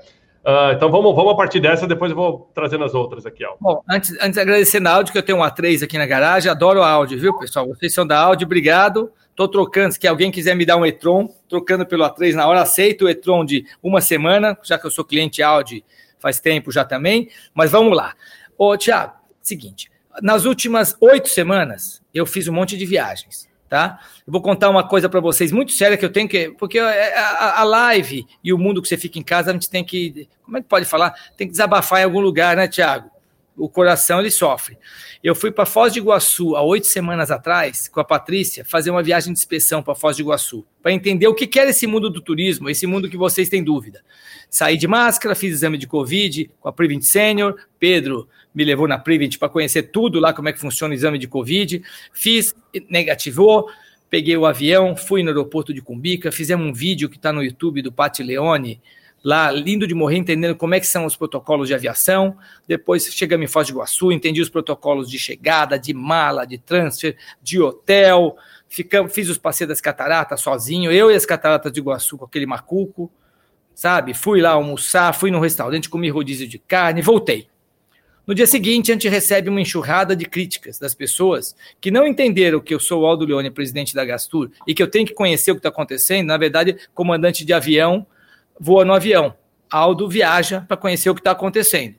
[0.45, 3.45] Uh, então vamos, vamos a partir dessa, depois eu vou trazendo as outras aqui.
[3.61, 6.51] Bom, antes, antes de agradecer na Audi, que eu tenho um A3 aqui na garagem,
[6.51, 7.67] adoro a Audi, viu, pessoal?
[7.67, 9.13] Vocês são da Audi, obrigado.
[9.31, 13.05] Estou trocando, se alguém quiser me dar um e-tron, trocando pelo A3 na hora, aceito
[13.05, 15.85] o e-tron de uma semana, já que eu sou cliente Audi
[16.19, 18.15] faz tempo já também, mas vamos lá.
[18.57, 24.01] Ô, Tiago, seguinte, nas últimas oito semanas eu fiz um monte de viagens, tá?
[24.27, 26.51] Eu vou contar uma coisa para vocês muito séria que eu tenho que.
[26.59, 29.85] Porque a, a, live e o mundo que você fica em casa, a gente tem
[29.85, 30.29] que.
[30.45, 31.15] Como é que pode falar?
[31.37, 33.11] Tem que desabafar em algum lugar, né, Tiago?
[33.59, 34.79] O coração ele sofre.
[35.23, 39.03] Eu fui para Foz de Iguaçu há oito semanas atrás, com a Patrícia, fazer uma
[39.03, 42.21] viagem de inspeção para Foz de Iguaçu, para entender o que era esse mundo do
[42.21, 44.03] turismo, esse mundo que vocês têm dúvida.
[44.49, 48.99] Saí de máscara, fiz exame de Covid com a Prevent Senior, Pedro me levou na
[48.99, 52.55] Prevent para conhecer tudo lá, como é que funciona o exame de Covid, fiz,
[52.89, 53.69] negativou,
[54.09, 57.83] peguei o avião, fui no aeroporto de Cumbica, fizemos um vídeo que está no YouTube
[57.83, 58.81] do Pati Leone,
[59.23, 62.37] lá, lindo de morrer, entendendo como é que são os protocolos de aviação.
[62.67, 67.17] Depois chegamos em Foz do Iguaçu, entendi os protocolos de chegada, de mala, de transfer,
[67.43, 68.37] de hotel.
[68.69, 72.47] Ficamos, fiz os passeios das cataratas sozinho, eu e as cataratas de Iguaçu com aquele
[72.47, 73.11] macuco,
[73.75, 74.15] sabe?
[74.15, 77.49] Fui lá almoçar, fui no restaurante, comi rodízio de carne, voltei.
[78.27, 82.61] No dia seguinte, a gente recebe uma enxurrada de críticas das pessoas que não entenderam
[82.61, 85.51] que eu sou o Aldo Leone, presidente da Gastur, e que eu tenho que conhecer
[85.51, 86.27] o que está acontecendo.
[86.27, 88.07] Na verdade, comandante de avião
[88.59, 89.35] voa no avião.
[89.71, 91.97] Aldo viaja para conhecer o que está acontecendo.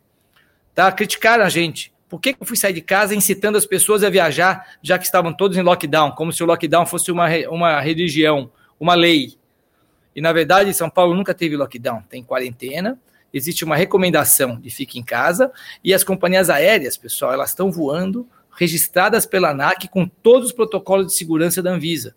[0.73, 0.91] Tá?
[0.91, 1.93] Criticaram a gente.
[2.07, 5.31] Por que eu fui sair de casa incitando as pessoas a viajar, já que estavam
[5.31, 9.37] todos em lockdown, como se o lockdown fosse uma, uma religião, uma lei?
[10.15, 12.01] E, na verdade, São Paulo nunca teve lockdown.
[12.09, 12.99] Tem quarentena,
[13.31, 15.51] existe uma recomendação de fique em casa,
[15.83, 21.07] e as companhias aéreas, pessoal, elas estão voando, registradas pela ANAC, com todos os protocolos
[21.07, 22.15] de segurança da Anvisa.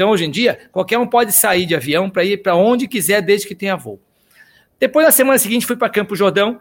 [0.00, 3.20] Então, hoje em dia, qualquer um pode sair de avião para ir para onde quiser,
[3.20, 4.00] desde que tenha voo.
[4.78, 6.58] Depois, na semana seguinte, fui para Campo Jordão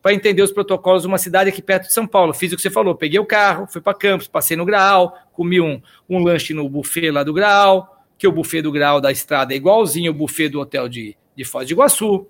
[0.00, 2.32] para entender os protocolos de uma cidade aqui perto de São Paulo.
[2.32, 5.60] Fiz o que você falou, peguei o carro, fui para Campos, passei no Graal, comi
[5.60, 9.52] um, um lanche no buffet lá do Graal, que o buffet do Graal da estrada
[9.52, 12.26] é igualzinho ao buffet do hotel de, de Foz de Iguaçu.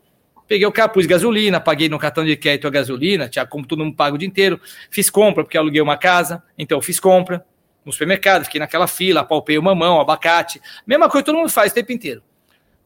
[0.48, 3.84] Peguei o carro, pus gasolina, paguei no cartão de crédito a gasolina, tinha como todo
[3.84, 4.60] mundo paga o dia inteiro.
[4.90, 7.46] Fiz compra, porque aluguei uma casa, então fiz compra
[7.84, 10.60] no supermercado, fiquei naquela fila, palpei o mamão, o abacate.
[10.86, 12.22] Mesma coisa todo mundo faz o tempo inteiro.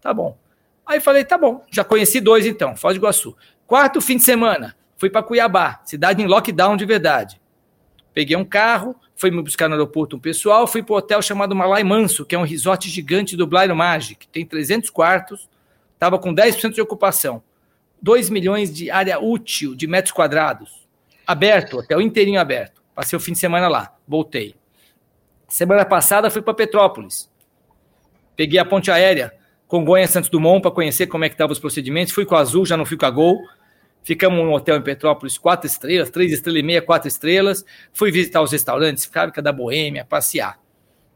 [0.00, 0.36] Tá bom.
[0.86, 3.36] Aí falei, tá bom, já conheci dois então, Foz do Iguaçu.
[3.66, 7.40] Quarto fim de semana, fui para Cuiabá, cidade em lockdown de verdade.
[8.12, 11.54] Peguei um carro, fui me buscar no aeroporto um pessoal, fui para o hotel chamado
[11.54, 15.48] Malai Manso, que é um resort gigante do Blairo Magic, tem 300 quartos,
[15.94, 17.42] estava com 10% de ocupação.
[18.02, 20.82] 2 milhões de área útil de metros quadrados.
[21.24, 22.82] Aberto, hotel inteirinho aberto.
[22.94, 24.56] Passei o fim de semana lá, voltei.
[25.52, 27.30] Semana passada fui para Petrópolis.
[28.34, 29.34] Peguei a ponte aérea
[29.68, 32.14] Congonha Santos Dumont para conhecer como é que estavam os procedimentos.
[32.14, 33.38] Fui com a Azul, já não fui com a Gol.
[34.02, 37.66] Ficamos num hotel em Petrópolis, quatro estrelas, três estrelas e meia, quatro estrelas.
[37.92, 40.58] Fui visitar os restaurantes, fábrica da Boêmia, passear.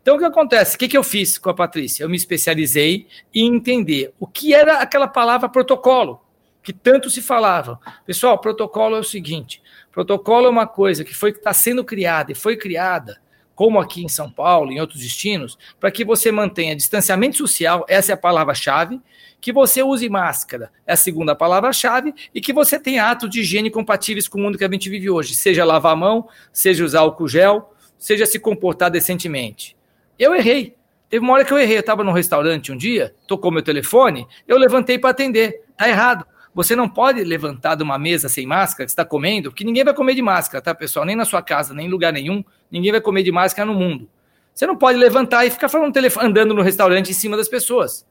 [0.02, 0.76] Então, o que acontece?
[0.76, 2.04] O que, que eu fiz com a Patrícia?
[2.04, 6.20] Eu me especializei em entender o que era aquela palavra protocolo,
[6.62, 7.80] que tanto se falava.
[8.04, 12.34] Pessoal, protocolo é o seguinte: protocolo é uma coisa que foi está sendo criada e
[12.34, 13.24] foi criada
[13.56, 18.12] como aqui em São Paulo, em outros destinos, para que você mantenha distanciamento social, essa
[18.12, 19.00] é a palavra-chave,
[19.40, 23.70] que você use máscara, é a segunda palavra-chave, e que você tenha atos de higiene
[23.70, 27.00] compatíveis com o mundo que a gente vive hoje, seja lavar a mão, seja usar
[27.00, 29.74] álcool gel, seja se comportar decentemente.
[30.18, 30.76] Eu errei.
[31.08, 34.26] Teve uma hora que eu errei, eu estava num restaurante um dia, tocou meu telefone,
[34.46, 35.62] eu levantei para atender.
[35.78, 36.26] Tá errado.
[36.56, 39.92] Você não pode levantar de uma mesa sem máscara, que está comendo, que ninguém vai
[39.92, 41.04] comer de máscara, tá, pessoal?
[41.04, 44.08] Nem na sua casa, nem em lugar nenhum, ninguém vai comer de máscara no mundo.
[44.54, 48.06] Você não pode levantar e ficar falando telefone, andando no restaurante em cima das pessoas.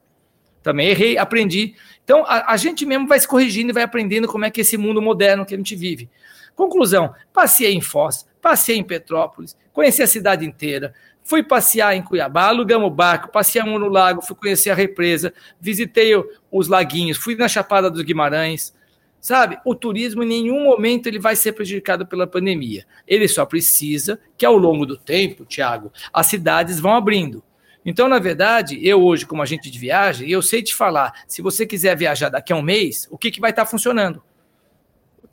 [0.62, 1.74] Também errei, aprendi.
[2.04, 4.62] Então, a, a, gente mesmo vai se corrigindo e vai aprendendo como é que é
[4.62, 6.08] esse mundo moderno que a gente vive.
[6.54, 10.94] Conclusão: passei em Foz, passei em Petrópolis, conheci a cidade inteira,
[11.26, 16.12] Fui passear em Cuiabá, alugamos barco, passeamos no lago, fui conhecer a represa, visitei
[16.52, 18.72] os laguinhos, fui na Chapada dos Guimarães.
[19.20, 22.86] Sabe, o turismo em nenhum momento ele vai ser prejudicado pela pandemia.
[23.08, 27.42] Ele só precisa que ao longo do tempo, Tiago, as cidades vão abrindo.
[27.84, 31.66] Então, na verdade, eu hoje, como agente de viagem, eu sei te falar, se você
[31.66, 34.22] quiser viajar daqui a um mês, o que, que vai estar funcionando?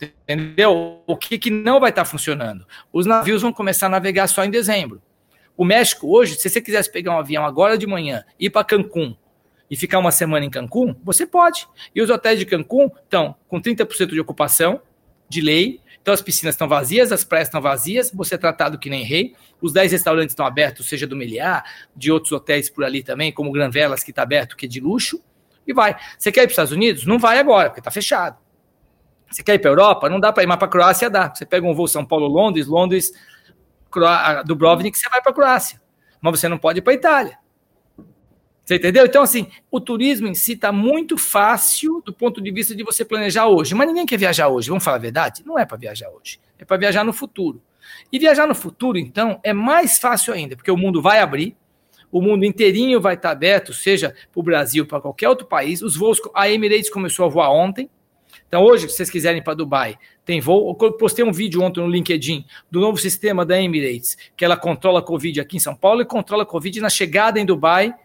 [0.01, 1.03] Entendeu?
[1.05, 2.65] O que, que não vai estar funcionando?
[2.91, 4.99] Os navios vão começar a navegar só em dezembro.
[5.55, 9.15] O México hoje, se você quisesse pegar um avião agora de manhã, ir para Cancún
[9.69, 11.67] e ficar uma semana em Cancún, você pode.
[11.93, 14.81] E os hotéis de Cancún estão com 30% de ocupação,
[15.29, 15.79] de lei.
[16.01, 19.35] Então as piscinas estão vazias, as praias estão vazias, você é tratado que nem rei.
[19.61, 21.63] Os 10 restaurantes estão abertos, seja do Meliá,
[21.95, 24.79] de outros hotéis por ali também, como Gran Velas, que está aberto, que é de
[24.79, 25.21] luxo.
[25.65, 25.95] E vai.
[26.17, 27.05] Você quer ir para os Estados Unidos?
[27.05, 28.37] Não vai agora, porque está fechado.
[29.31, 30.09] Você quer ir para a Europa?
[30.09, 31.33] Não dá para ir, mas para a Croácia dá.
[31.33, 33.11] Você pega um voo São Paulo-Londres, Londres,
[34.45, 35.81] Dubrovnik, você vai para a Croácia.
[36.21, 37.37] Mas você não pode ir para a Itália.
[38.63, 39.05] Você entendeu?
[39.05, 43.03] Então, assim, o turismo em si está muito fácil do ponto de vista de você
[43.03, 43.75] planejar hoje.
[43.75, 45.43] Mas ninguém quer viajar hoje, vamos falar a verdade?
[45.45, 47.61] Não é para viajar hoje, é para viajar no futuro.
[48.09, 51.57] E viajar no futuro, então, é mais fácil ainda, porque o mundo vai abrir,
[52.09, 55.81] o mundo inteirinho vai estar tá aberto, seja para o Brasil, para qualquer outro país.
[55.81, 57.89] Os voos, a Emirates começou a voar ontem,
[58.53, 60.77] Então, hoje, se vocês quiserem para Dubai, tem voo.
[60.79, 64.99] Eu postei um vídeo ontem no LinkedIn do novo sistema da Emirates, que ela controla
[64.99, 67.95] a Covid aqui em São Paulo e controla a Covid na chegada em Dubai.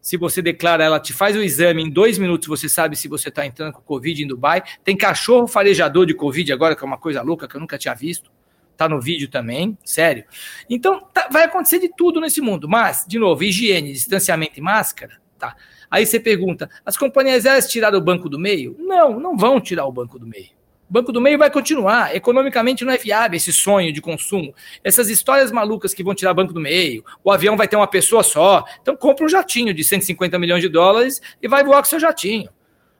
[0.00, 3.28] Se você declara, ela te faz o exame em dois minutos, você sabe se você
[3.28, 4.62] está entrando com Covid em Dubai.
[4.84, 7.92] Tem cachorro farejador de Covid agora, que é uma coisa louca que eu nunca tinha
[7.92, 8.30] visto.
[8.76, 10.22] Tá no vídeo também, sério.
[10.70, 12.68] Então, tá, vai acontecer de tudo nesse mundo.
[12.68, 15.56] Mas, de novo, higiene, distanciamento e máscara, tá.
[15.90, 18.76] Aí você pergunta: as companhias aéreas tiraram o banco do meio?
[18.78, 20.58] Não, não vão tirar o banco do meio.
[20.88, 22.16] O banco do meio vai continuar.
[22.16, 24.54] Economicamente não é viável esse sonho de consumo.
[24.82, 27.04] Essas histórias malucas que vão tirar o banco do meio.
[27.22, 28.64] O avião vai ter uma pessoa só.
[28.80, 32.48] Então compra um jatinho de 150 milhões de dólares e vai voar com seu jatinho.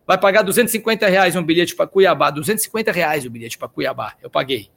[0.07, 2.31] Vai pagar 250 reais um bilhete para Cuiabá.
[2.31, 4.15] 250 reais o bilhete para Cuiabá.
[4.23, 4.71] Eu paguei.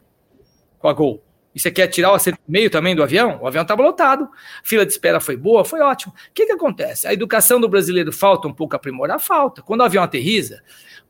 [0.79, 1.21] Com a Gol.
[1.53, 3.39] E você quer tirar o assento meio também do avião?
[3.41, 4.29] O avião estava lotado.
[4.63, 6.13] Fila de espera foi boa, foi ótimo.
[6.13, 7.07] O que, que acontece?
[7.07, 9.19] A educação do brasileiro falta um pouco aprimorar?
[9.19, 9.61] Falta.
[9.61, 10.63] Quando o avião aterriza,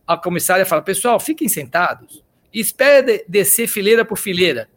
[0.06, 4.68] a comissária fala: pessoal, fiquem sentados e espere descer fileira por fileira.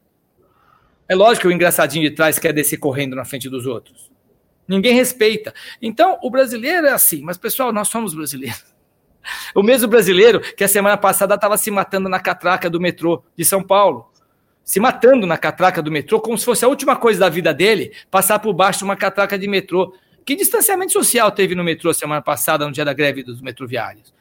[1.08, 4.10] É lógico que o engraçadinho de trás quer descer correndo na frente dos outros.
[4.66, 5.52] Ninguém respeita.
[5.80, 8.62] Então, o brasileiro é assim, mas pessoal, nós somos brasileiros.
[9.54, 13.42] O mesmo brasileiro que a semana passada estava se matando na catraca do metrô de
[13.42, 14.12] São Paulo
[14.64, 17.92] se matando na catraca do metrô, como se fosse a última coisa da vida dele,
[18.10, 19.94] passar por baixo de uma catraca de metrô.
[20.24, 24.14] Que distanciamento social teve no metrô semana passada, no dia da greve dos metroviários?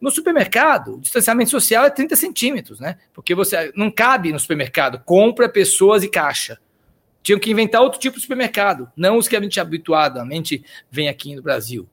[0.00, 2.96] No supermercado, o distanciamento social é 30 centímetros, né?
[3.12, 6.58] Porque você não cabe no supermercado, compra, pessoas e caixa.
[7.22, 11.36] Tinham que inventar outro tipo de supermercado, não os que a gente habituadamente vem aqui
[11.36, 11.88] no Brasil.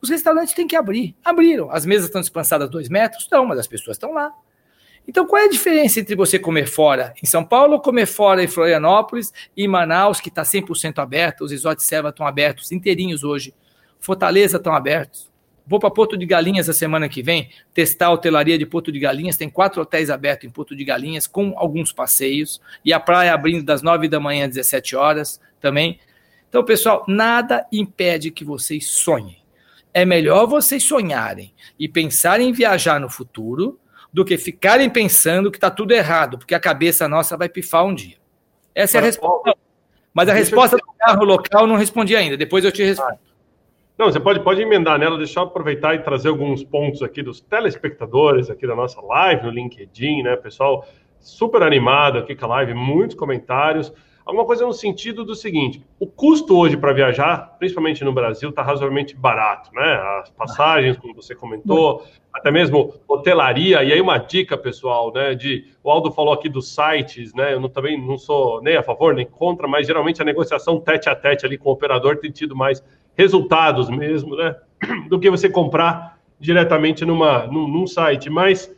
[0.00, 1.14] Os restaurantes têm que abrir.
[1.24, 1.70] Abriram.
[1.70, 3.24] As mesas estão despansadas dois metros?
[3.24, 4.32] Estão, mas as pessoas estão lá.
[5.10, 8.44] Então, qual é a diferença entre você comer fora em São Paulo ou comer fora
[8.44, 13.52] em Florianópolis e Manaus, que está 100% aberto, os resorts Serva estão abertos, inteirinhos hoje,
[13.98, 15.28] Fortaleza estão abertos.
[15.66, 19.00] Vou para Porto de Galinhas a semana que vem, testar a hotelaria de Porto de
[19.00, 19.36] Galinhas.
[19.36, 22.60] Tem quatro hotéis abertos em Porto de Galinhas, com alguns passeios.
[22.84, 25.98] E a praia abrindo das 9 da manhã às 17 horas também.
[26.48, 29.38] Então, pessoal, nada impede que vocês sonhem.
[29.92, 33.76] É melhor vocês sonharem e pensarem em viajar no futuro
[34.12, 37.94] do que ficarem pensando que está tudo errado, porque a cabeça nossa vai pifar um
[37.94, 38.16] dia.
[38.74, 39.54] Essa é a resposta.
[40.12, 42.36] Mas a resposta do carro local não respondi ainda.
[42.36, 43.18] Depois eu te respondo.
[43.96, 47.40] Não, você pode, pode emendar nela, deixar eu aproveitar e trazer alguns pontos aqui dos
[47.40, 50.36] telespectadores aqui da nossa live no LinkedIn, né?
[50.36, 50.86] Pessoal
[51.20, 53.92] super animado aqui com a live, muitos comentários.
[54.24, 58.62] Alguma coisa no sentido do seguinte: o custo hoje para viajar, principalmente no Brasil, está
[58.62, 59.94] razoavelmente barato, né?
[60.20, 63.82] As passagens, como você comentou, até mesmo hotelaria.
[63.82, 65.34] E aí, uma dica, pessoal, né?
[65.34, 67.54] De o Aldo falou aqui dos sites, né?
[67.54, 71.08] Eu não, também não sou nem a favor nem contra, mas geralmente a negociação tete
[71.08, 72.84] a tete ali com o operador tem tido mais
[73.16, 74.54] resultados mesmo, né?
[75.08, 78.30] Do que você comprar diretamente numa, num, num site.
[78.30, 78.72] Mas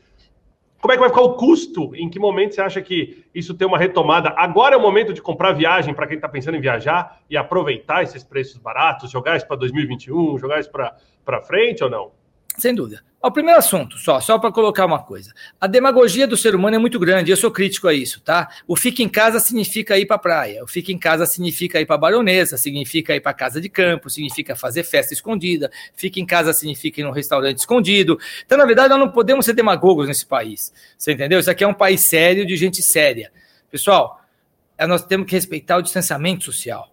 [0.83, 1.95] como é que vai ficar o custo?
[1.95, 4.35] Em que momento você acha que isso tem uma retomada?
[4.37, 8.03] Agora é o momento de comprar viagem para quem está pensando em viajar e aproveitar
[8.03, 12.11] esses preços baratos, jogar isso para 2021, jogar isso para frente ou não?
[12.59, 13.03] Sem dúvida.
[13.25, 15.33] O primeiro assunto, só, só para colocar uma coisa.
[15.61, 18.49] A demagogia do ser humano é muito grande, eu sou crítico a isso, tá?
[18.67, 21.97] O fica em casa significa ir para praia, o fica em casa significa ir para
[21.97, 27.01] baronesa, significa ir para casa de campo, significa fazer festa escondida, fica em casa significa
[27.01, 28.19] ir num restaurante escondido.
[28.45, 30.73] Então, na verdade, nós não podemos ser demagogos nesse país.
[30.99, 31.39] Você entendeu?
[31.39, 33.31] Isso aqui é um país sério, de gente séria.
[33.71, 34.21] Pessoal,
[34.77, 36.93] é, nós temos que respeitar o distanciamento social.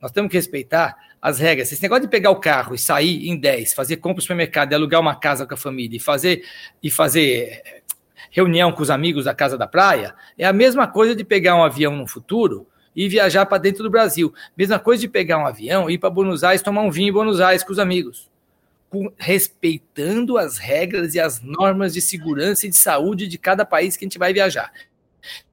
[0.00, 1.72] Nós temos que respeitar as regras.
[1.72, 4.74] Esse negócio de pegar o carro e sair em 10, fazer compra no supermercado, e
[4.74, 6.44] alugar uma casa com a família e fazer,
[6.82, 7.82] e fazer eh,
[8.30, 11.64] reunião com os amigos da casa da praia, é a mesma coisa de pegar um
[11.64, 14.34] avião no futuro e viajar para dentro do Brasil.
[14.54, 17.12] Mesma coisa de pegar um avião e ir para Buenos Aires tomar um vinho em
[17.12, 18.30] Buenos Aires com os amigos.
[18.90, 23.96] Com, respeitando as regras e as normas de segurança e de saúde de cada país
[23.96, 24.70] que a gente vai viajar.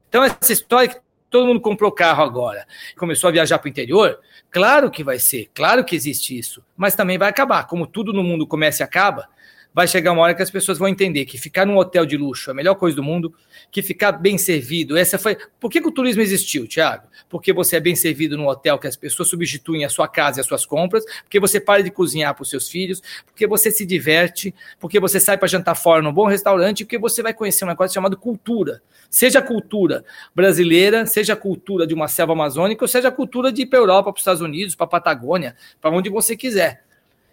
[0.09, 0.99] Então, essa história que
[1.31, 4.19] todo mundo comprou carro agora, começou a viajar para o interior,
[4.51, 7.65] Claro que vai ser, claro que existe isso, mas também vai acabar.
[7.67, 9.29] Como tudo no mundo começa e acaba,
[9.73, 12.49] vai chegar uma hora que as pessoas vão entender que ficar num hotel de luxo
[12.49, 13.33] é a melhor coisa do mundo,
[13.71, 15.37] que ficar bem servido, essa foi.
[15.59, 17.07] Por que, que o turismo existiu, Tiago?
[17.29, 20.41] Porque você é bem servido num hotel que as pessoas substituem a sua casa e
[20.41, 23.85] as suas compras, porque você para de cozinhar para os seus filhos, porque você se
[23.85, 27.69] diverte, porque você sai para jantar fora num bom restaurante, porque você vai conhecer um
[27.69, 28.81] negócio chamado cultura.
[29.09, 30.03] Seja a cultura
[30.35, 33.79] brasileira, seja a cultura de uma selva amazônica, ou seja a cultura de ir para
[33.79, 36.83] a Europa, para os Estados Unidos, para a Patagônia, para onde você quiser.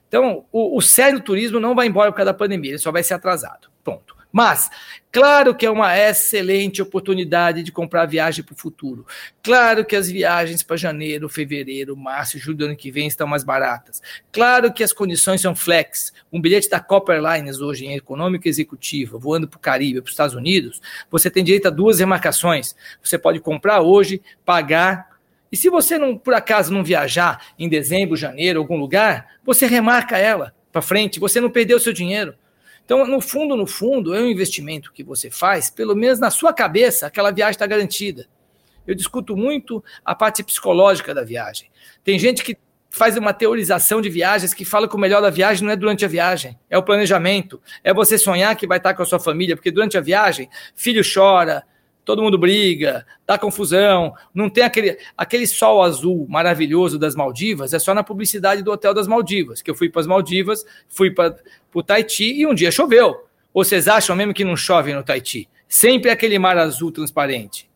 [0.08, 3.02] Então, o, o sério turismo não vai embora por causa da pandemia, ele só vai
[3.02, 3.68] ser atrasado.
[3.84, 4.18] Ponto.
[4.30, 4.68] Mas,
[5.10, 9.06] claro que é uma excelente oportunidade de comprar viagem para o futuro.
[9.42, 13.42] Claro que as viagens para janeiro, fevereiro, março julho do ano que vem estão mais
[13.42, 14.02] baratas.
[14.30, 16.12] Claro que as condições são flex.
[16.30, 20.12] Um bilhete da Copper Airlines hoje em econômica executiva, voando para o Caribe, para os
[20.12, 22.76] Estados Unidos, você tem direito a duas remarcações.
[23.02, 25.17] Você pode comprar hoje, pagar
[25.50, 30.18] e se você não, por acaso não viajar em dezembro, janeiro, algum lugar, você remarca
[30.18, 32.34] ela para frente, você não perdeu seu dinheiro.
[32.84, 36.52] Então, no fundo, no fundo, é um investimento que você faz, pelo menos na sua
[36.52, 38.26] cabeça, aquela viagem está garantida.
[38.86, 41.70] Eu discuto muito a parte psicológica da viagem.
[42.02, 42.56] Tem gente que
[42.90, 46.04] faz uma teorização de viagens que fala que o melhor da viagem não é durante
[46.04, 49.54] a viagem, é o planejamento, é você sonhar que vai estar com a sua família,
[49.54, 51.64] porque durante a viagem, filho chora,
[52.08, 57.78] todo mundo briga, dá confusão, não tem aquele, aquele sol azul maravilhoso das Maldivas, é
[57.78, 61.36] só na publicidade do Hotel das Maldivas, que eu fui para as Maldivas, fui para
[61.74, 63.26] o Tahiti e um dia choveu.
[63.52, 65.50] Vocês acham mesmo que não chove no Tahiti?
[65.68, 67.68] Sempre aquele mar azul transparente.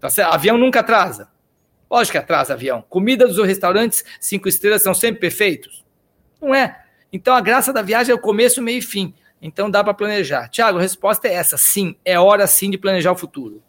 [0.00, 0.32] Tá certo?
[0.32, 1.28] Avião nunca atrasa.
[1.90, 2.82] Lógico que atrasa avião.
[2.88, 5.84] Comida dos restaurantes cinco estrelas são sempre perfeitos?
[6.40, 6.82] Não é.
[7.12, 9.12] Então a graça da viagem é o começo, meio e fim.
[9.40, 10.48] Então dá para planejar.
[10.48, 11.56] Tiago, a resposta é essa.
[11.56, 13.62] Sim, é hora sim de planejar o futuro.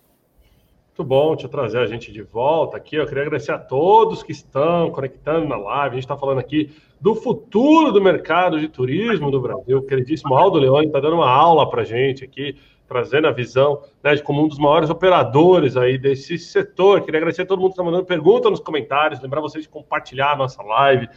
[0.97, 2.95] Muito bom te trazer a gente de volta aqui.
[2.95, 5.89] Eu queria agradecer a todos que estão conectando na live.
[5.89, 9.77] A gente está falando aqui do futuro do mercado de turismo do Brasil.
[9.77, 13.83] O queridíssimo Aldo Leone está dando uma aula para a gente aqui, trazendo a visão
[14.03, 17.01] né, de como um dos maiores operadores aí desse setor.
[17.01, 19.21] Queria agradecer a todo mundo que está mandando pergunta nos comentários.
[19.21, 21.07] Lembrar vocês de compartilhar a nossa live.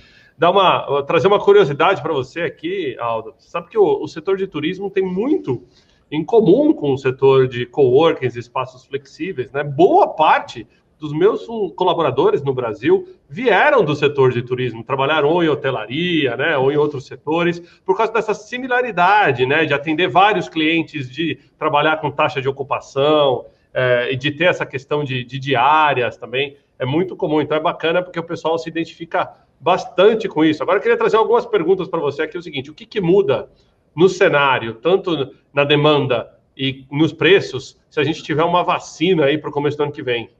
[0.40, 3.34] Dar uma, trazer uma curiosidade para você aqui, Aldo.
[3.36, 5.62] Você sabe que o, o setor de turismo tem muito
[6.10, 9.62] em comum com o setor de coworkings, espaços flexíveis, né?
[9.62, 10.66] Boa parte
[10.98, 11.44] dos meus
[11.76, 16.76] colaboradores no Brasil vieram do setor de turismo, trabalharam ou em hotelaria, né, ou em
[16.76, 22.40] outros setores, por causa dessa similaridade, né, de atender vários clientes, de trabalhar com taxa
[22.40, 27.42] de ocupação é, e de ter essa questão de, de diárias também, é muito comum.
[27.42, 30.62] Então é bacana porque o pessoal se identifica bastante com isso.
[30.62, 33.00] Agora eu queria trazer algumas perguntas para você aqui, é o seguinte, o que, que
[33.00, 33.50] muda
[33.94, 39.36] no cenário, tanto na demanda e nos preços, se a gente tiver uma vacina aí
[39.36, 40.30] para o começo do ano que vem?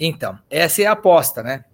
[0.00, 1.64] Então, essa é a aposta, né,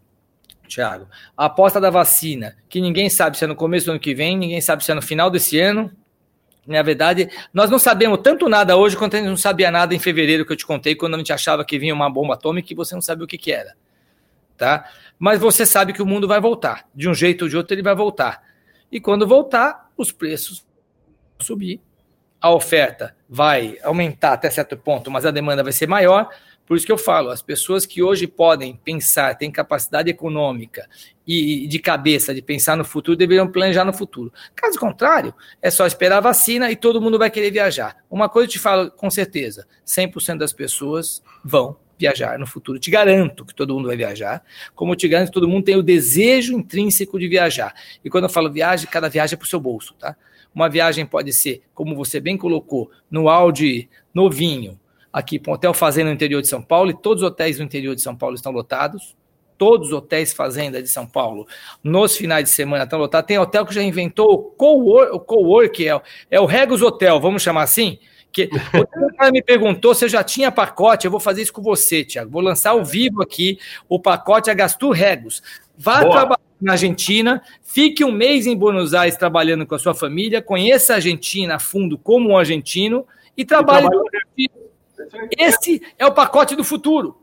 [0.66, 1.06] Tiago?
[1.36, 4.36] A aposta da vacina, que ninguém sabe se é no começo do ano que vem,
[4.36, 5.90] ninguém sabe se é no final desse ano.
[6.66, 9.98] Na verdade, nós não sabemos tanto nada hoje quanto a gente não sabia nada em
[9.98, 12.76] fevereiro que eu te contei, quando a gente achava que vinha uma bomba atômica e
[12.76, 13.74] você não sabia o que, que era.
[14.56, 14.88] Tá?
[15.18, 16.88] Mas você sabe que o mundo vai voltar.
[16.94, 18.42] De um jeito ou de outro, ele vai voltar.
[18.90, 20.64] E quando voltar, os preços
[21.40, 21.80] subir,
[22.40, 26.28] a oferta vai aumentar até certo ponto, mas a demanda vai ser maior.
[26.66, 30.88] Por isso que eu falo, as pessoas que hoje podem pensar, têm capacidade econômica
[31.26, 34.32] e de cabeça de pensar no futuro, deveriam planejar no futuro.
[34.54, 37.96] Caso contrário, é só esperar a vacina e todo mundo vai querer viajar.
[38.10, 42.78] Uma coisa eu te falo com certeza: 100% das pessoas vão viajar no futuro.
[42.78, 44.42] Te garanto que todo mundo vai viajar,
[44.74, 47.74] como eu te garanto que todo mundo tem o desejo intrínseco de viajar.
[48.04, 50.16] E quando eu falo viagem, cada viagem é para o seu bolso, tá?
[50.54, 54.78] Uma viagem pode ser, como você bem colocou, no Audi novinho,
[55.12, 57.64] aqui para um hotel fazenda no interior de São Paulo, e todos os hotéis no
[57.64, 59.16] interior de São Paulo estão lotados.
[59.56, 61.46] Todos os hotéis fazenda de São Paulo,
[61.82, 63.28] nos finais de semana, estão lotados.
[63.28, 67.62] Tem hotel que já inventou o co-work, co é, é o Regos Hotel, vamos chamar
[67.62, 67.98] assim,
[68.34, 71.62] que o cara me perguntou se eu já tinha pacote, eu vou fazer isso com
[71.62, 72.30] você, Tiago.
[72.30, 75.40] Vou lançar ao vivo aqui o pacote Agastur Regos.
[75.78, 76.10] Vá Boa.
[76.10, 80.94] trabalhar na Argentina, fique um mês em Buenos Aires trabalhando com a sua família, conheça
[80.94, 83.86] a Argentina a fundo como um argentino e trabalhe.
[84.36, 84.50] E
[85.38, 87.20] Esse é o pacote do futuro.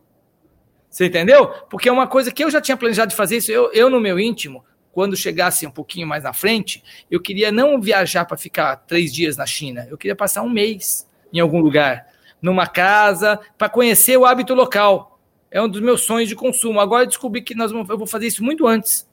[0.90, 1.48] Você entendeu?
[1.70, 4.00] Porque é uma coisa que eu já tinha planejado de fazer isso, eu, eu no
[4.00, 8.76] meu íntimo, quando chegasse um pouquinho mais na frente, eu queria não viajar para ficar
[8.76, 12.08] três dias na China, eu queria passar um mês em algum lugar,
[12.42, 15.20] numa casa, para conhecer o hábito local.
[15.50, 16.80] É um dos meus sonhos de consumo.
[16.80, 19.08] Agora descobri que nós vamos, eu vou fazer isso muito antes.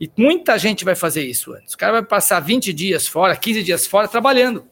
[0.00, 1.74] E muita gente vai fazer isso antes.
[1.74, 4.64] O cara vai passar 20 dias fora, 15 dias fora, trabalhando.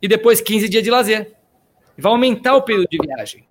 [0.00, 1.34] E depois 15 dias de lazer.
[1.96, 3.47] Vai aumentar o período de viagem.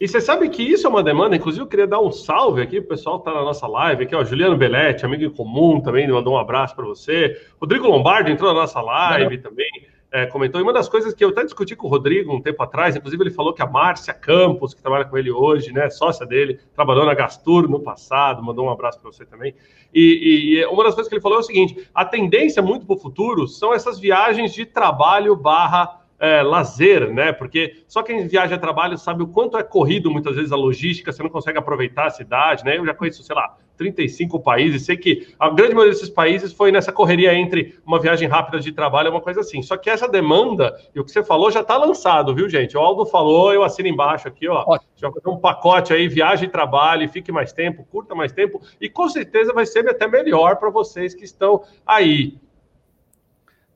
[0.00, 2.78] E você sabe que isso é uma demanda, inclusive eu queria dar um salve aqui,
[2.78, 6.34] o pessoal está na nossa live aqui, ó, Juliano Belletti, amigo em comum também, mandou
[6.34, 7.40] um abraço para você.
[7.60, 9.68] Rodrigo Lombardi entrou na nossa live também
[10.10, 10.60] é, comentou.
[10.60, 13.22] E uma das coisas que eu até discuti com o Rodrigo um tempo atrás, inclusive
[13.22, 17.04] ele falou que a Márcia Campos, que trabalha com ele hoje, né, sócia dele, trabalhou
[17.04, 19.54] na Gastur no passado, mandou um abraço para você também.
[19.94, 22.94] E, e, uma das coisas que ele falou é o seguinte: a tendência muito para
[22.94, 27.32] o futuro são essas viagens de trabalho barra é, lazer, né?
[27.32, 31.12] Porque só quem viaja a trabalho sabe o quanto é corrido muitas vezes a logística,
[31.12, 32.76] você não consegue aproveitar a cidade, né?
[32.76, 34.84] Eu já conheço, sei lá, 35 países.
[34.84, 38.72] Sei que a grande maioria desses países foi nessa correria entre uma viagem rápida de
[38.72, 39.62] trabalho uma coisa assim.
[39.62, 42.76] Só que essa demanda, e o que você falou, já está lançado, viu, gente?
[42.76, 44.64] O Aldo falou, eu assino embaixo aqui, ó.
[44.66, 44.90] Ótimo.
[44.96, 48.90] Já fazer um pacote aí, viagem e trabalho, fique mais tempo, curta mais tempo, e
[48.90, 52.36] com certeza vai ser até melhor para vocês que estão aí.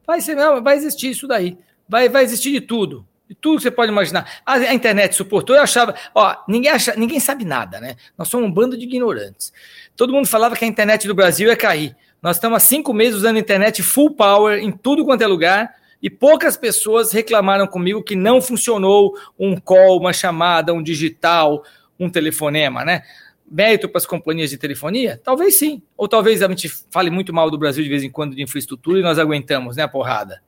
[0.05, 1.57] Vai ser, vai existir isso daí.
[1.88, 3.06] Vai, vai existir de tudo
[3.40, 4.40] tudo que você pode imaginar.
[4.44, 7.96] A, a, internet suportou, eu achava, ó, ninguém, acha, ninguém sabe nada, né?
[8.16, 9.52] Nós somos um bando de ignorantes.
[9.96, 11.96] Todo mundo falava que a internet do Brasil ia cair.
[12.20, 16.08] Nós estamos há cinco meses usando internet full power em tudo quanto é lugar e
[16.08, 21.64] poucas pessoas reclamaram comigo que não funcionou um call, uma chamada, um digital,
[21.98, 23.02] um telefonema, né?
[23.50, 25.20] Mérito para as companhias de telefonia?
[25.22, 25.82] Talvez sim.
[25.96, 28.98] Ou talvez a gente fale muito mal do Brasil de vez em quando de infraestrutura
[28.98, 30.42] e nós aguentamos, né, a porrada.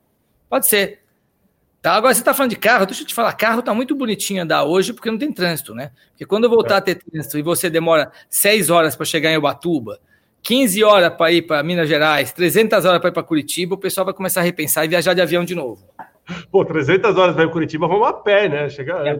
[0.49, 1.04] Pode ser.
[1.85, 4.41] Tá, agora você está falando de carro, deixa eu te falar, carro está muito bonitinho
[4.41, 5.91] andar hoje porque não tem trânsito, né?
[6.09, 6.77] Porque quando eu voltar é.
[6.79, 9.99] a ter trânsito e você demora 6 horas para chegar em Ubatuba,
[10.41, 14.03] 15 horas para ir para Minas Gerais, 300 horas para ir para Curitiba, o pessoal
[14.03, 15.87] vai começar a repensar e viajar de avião de novo.
[16.51, 18.67] Pô, 300 horas para Curitiba, vamos a pé, né?
[18.67, 19.15] Chegar é,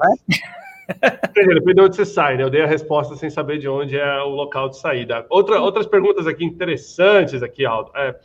[1.53, 2.41] Depende de onde você sai, né?
[2.41, 5.23] Eu dei a resposta sem saber de onde é o local de saída.
[5.29, 7.91] Outra, outras perguntas aqui interessantes aqui, Aldo.
[7.95, 8.15] É,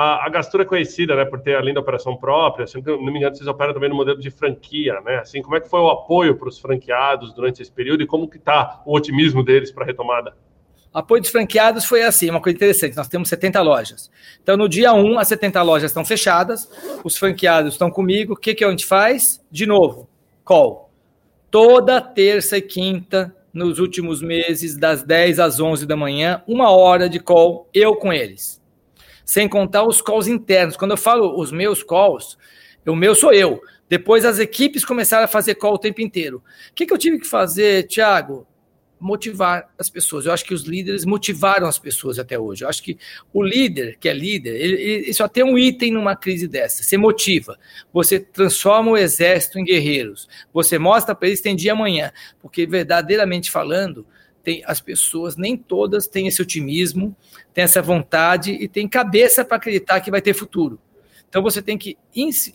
[0.00, 3.18] a, a Gastura é conhecida, né, por ter a linda operação própria, assim, não me
[3.18, 5.16] engano, vocês operam também no modelo de franquia, né?
[5.16, 8.30] Assim, como é que foi o apoio para os franqueados durante esse período e como
[8.30, 10.36] que está o otimismo deles para a retomada?
[10.94, 12.96] Apoio dos franqueados foi assim, uma coisa interessante.
[12.96, 14.08] Nós temos 70 lojas.
[14.40, 16.70] Então, no dia 1, as 70 lojas estão fechadas,
[17.02, 18.34] os franqueados estão comigo.
[18.34, 19.44] O que, que a gente faz?
[19.50, 20.08] De novo,
[20.44, 20.92] call.
[21.50, 27.08] Toda terça e quinta, nos últimos meses, das 10 às 11 da manhã, uma hora
[27.08, 28.58] de call, eu com eles
[29.28, 30.74] sem contar os calls internos.
[30.74, 32.38] Quando eu falo os meus calls,
[32.86, 33.60] o meu sou eu.
[33.86, 36.42] Depois as equipes começaram a fazer call o tempo inteiro.
[36.70, 38.46] O que, que eu tive que fazer, Thiago?
[38.98, 40.24] Motivar as pessoas.
[40.24, 42.64] Eu acho que os líderes motivaram as pessoas até hoje.
[42.64, 42.96] Eu acho que
[43.30, 46.82] o líder, que é líder, ele, ele só tem um item numa crise dessa.
[46.82, 47.58] Você motiva.
[47.92, 50.26] Você transforma o exército em guerreiros.
[50.54, 52.10] Você mostra para eles que tem dia amanhã.
[52.40, 54.06] Porque, verdadeiramente falando,
[54.48, 57.14] tem, as pessoas, nem todas têm esse otimismo,
[57.52, 60.80] têm essa vontade e têm cabeça para acreditar que vai ter futuro.
[61.28, 61.98] Então você tem que,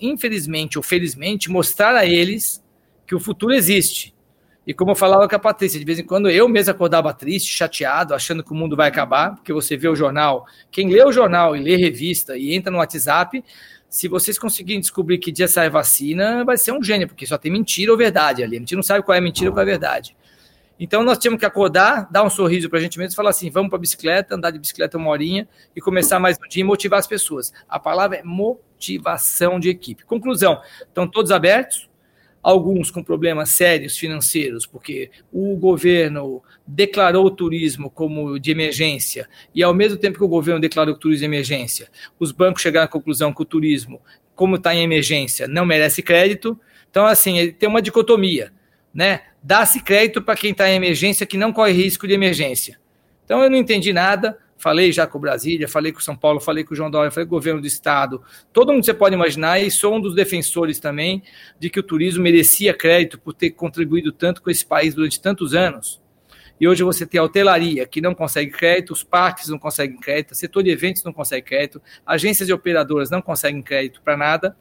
[0.02, 2.64] infelizmente ou felizmente, mostrar a eles
[3.06, 4.12] que o futuro existe.
[4.66, 7.56] E como eu falava com a Patrícia, de vez em quando eu mesmo acordava triste,
[7.56, 10.48] chateado, achando que o mundo vai acabar, porque você vê o jornal.
[10.72, 13.44] Quem lê o jornal e lê revista e entra no WhatsApp,
[13.88, 17.38] se vocês conseguirem descobrir que dia sai a vacina, vai ser um gênio, porque só
[17.38, 18.56] tem mentira ou verdade ali.
[18.56, 20.16] A gente não sabe qual é mentira ou qual é verdade.
[20.84, 23.70] Então nós tínhamos que acordar, dar um sorriso para a gente mesmo falar assim: vamos
[23.70, 27.00] para a bicicleta, andar de bicicleta uma horinha e começar mais um dia e motivar
[27.00, 27.54] as pessoas.
[27.70, 30.04] A palavra é motivação de equipe.
[30.04, 31.90] Conclusão: estão todos abertos,
[32.42, 39.64] alguns com problemas sérios financeiros, porque o governo declarou o turismo como de emergência, e
[39.64, 41.88] ao mesmo tempo que o governo declarou o turismo de emergência,
[42.20, 44.02] os bancos chegaram à conclusão que o turismo,
[44.36, 46.60] como está em emergência, não merece crédito.
[46.90, 48.52] Então, assim, tem uma dicotomia
[48.94, 49.22] né?
[49.44, 52.80] Dá-se crédito para quem está em emergência que não corre risco de emergência.
[53.26, 54.38] Então eu não entendi nada.
[54.58, 57.36] Falei já com Brasília, falei com São Paulo, falei com o João Dória, falei com
[57.36, 58.24] o governo do estado.
[58.54, 61.22] Todo mundo você pode imaginar, e sou um dos defensores também
[61.60, 65.54] de que o turismo merecia crédito por ter contribuído tanto com esse país durante tantos
[65.54, 66.02] anos.
[66.62, 70.34] E hoje você tem a hotelaria que não consegue crédito, os parques não conseguem crédito,
[70.34, 74.56] setor de eventos não consegue crédito, agências e operadoras não conseguem crédito para nada.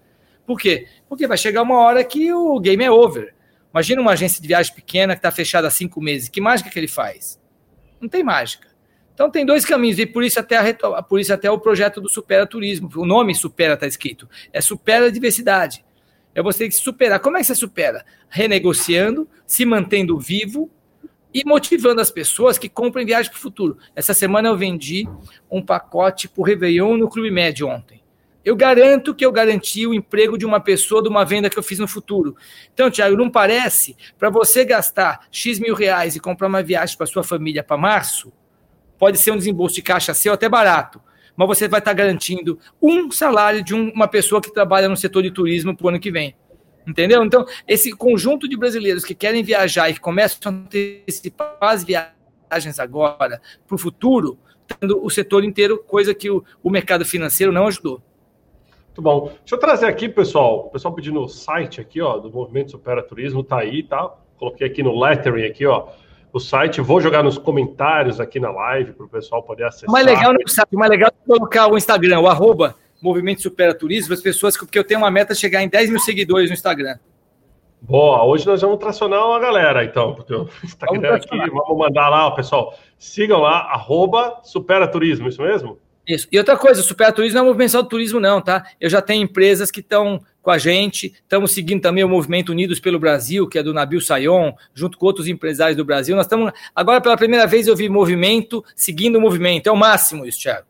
[0.44, 0.88] Por quê?
[1.08, 3.32] Porque vai chegar uma hora que o game é over.
[3.72, 6.28] Imagina uma agência de viagem pequena que está fechada há cinco meses.
[6.28, 7.40] Que mágica que ele faz?
[8.00, 8.68] Não tem mágica.
[9.14, 12.08] Então tem dois caminhos, e por isso até, a, por isso até o projeto do
[12.08, 12.90] Supera Turismo.
[12.96, 14.28] O nome Supera está escrito.
[14.52, 15.84] É Supera a Diversidade.
[16.34, 17.20] É você que superar.
[17.20, 18.04] Como é que você supera?
[18.28, 20.70] Renegociando, se mantendo vivo
[21.32, 23.78] e motivando as pessoas que comprem viagem para o futuro.
[23.94, 25.08] Essa semana eu vendi
[25.50, 28.01] um pacote para o Réveillon no Clube Médio ontem.
[28.44, 31.62] Eu garanto que eu garanti o emprego de uma pessoa de uma venda que eu
[31.62, 32.36] fiz no futuro.
[32.74, 37.06] Então, Tiago, não parece para você gastar X mil reais e comprar uma viagem para
[37.06, 38.32] sua família para março?
[38.98, 41.00] Pode ser um desembolso de caixa seu até barato,
[41.36, 45.30] mas você vai estar garantindo um salário de uma pessoa que trabalha no setor de
[45.30, 46.34] turismo para o ano que vem.
[46.84, 47.24] Entendeu?
[47.24, 52.80] Então, esse conjunto de brasileiros que querem viajar e que começam a antecipar as viagens
[52.80, 54.36] agora para o futuro,
[54.66, 58.02] tendo o setor inteiro, coisa que o, o mercado financeiro não ajudou.
[58.92, 59.32] Muito bom.
[59.38, 60.66] Deixa eu trazer aqui, pessoal.
[60.66, 64.12] O pessoal pedindo o site aqui, ó, do Movimento Supera Turismo, tá aí, tá?
[64.36, 65.86] Coloquei aqui no lettering aqui, ó,
[66.30, 66.82] o site.
[66.82, 69.88] Vou jogar nos comentários aqui na live para o pessoal poder acessar.
[69.88, 70.34] O mais legal,
[70.70, 74.78] o mais legal é colocar o Instagram, o arroba Movimento Supera Turismo, as pessoas, porque
[74.78, 76.98] eu tenho uma meta de chegar em 10 mil seguidores no Instagram.
[77.80, 82.30] Boa, hoje nós vamos tracionar uma galera, então, porque o Instagram aqui, vamos mandar lá,
[82.30, 85.78] pessoal, sigam lá, arroba Supera Turismo, isso mesmo?
[86.06, 86.26] Isso.
[86.32, 88.64] E outra coisa, o Supera Turismo não é um movimento do turismo, não, tá?
[88.80, 92.80] Eu já tenho empresas que estão com a gente, estamos seguindo também o movimento Unidos
[92.80, 96.16] pelo Brasil, que é do Nabil Sayon, junto com outros empresários do Brasil.
[96.16, 100.26] Nós estamos, agora pela primeira vez eu vi movimento seguindo o movimento, é o máximo
[100.26, 100.66] isso, Thiago.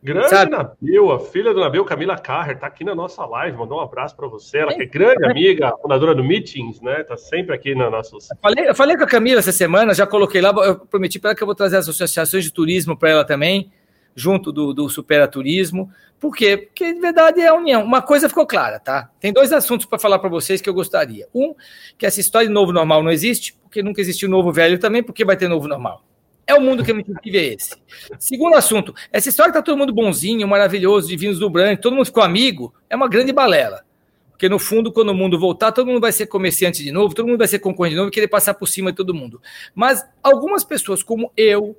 [0.00, 0.52] Grande Sabe?
[0.52, 4.14] Nabil, a filha do Nabil, Camila Carrer, está aqui na nossa live, mandou um abraço
[4.14, 4.58] para você.
[4.58, 7.00] Ela que é grande amiga, fundadora do Meetings, né?
[7.00, 8.14] Está sempre aqui na nossa.
[8.14, 11.30] Eu falei, eu falei com a Camila essa semana, já coloquei lá, eu prometi para
[11.30, 13.72] ela que eu vou trazer as associações de turismo para ela também,
[14.18, 15.90] junto do, do Supera Turismo.
[16.18, 16.56] Por quê?
[16.56, 17.84] Porque, de verdade, é a união.
[17.84, 19.08] Uma coisa ficou clara, tá?
[19.20, 21.28] Tem dois assuntos para falar para vocês que eu gostaria.
[21.32, 21.54] Um,
[21.96, 25.24] que essa história de novo normal não existe, porque nunca existiu novo velho também, porque
[25.24, 26.02] vai ter novo normal.
[26.44, 27.76] É o mundo que a gente vive é esse.
[28.18, 32.06] Segundo assunto, essa história que tá todo mundo bonzinho, maravilhoso, divinos do branco, todo mundo
[32.06, 33.84] ficou amigo, é uma grande balela.
[34.30, 37.26] Porque no fundo, quando o mundo voltar, todo mundo vai ser comerciante de novo, todo
[37.26, 39.40] mundo vai ser concorrente de novo e querer passar por cima de todo mundo.
[39.74, 41.76] Mas algumas pessoas, como eu,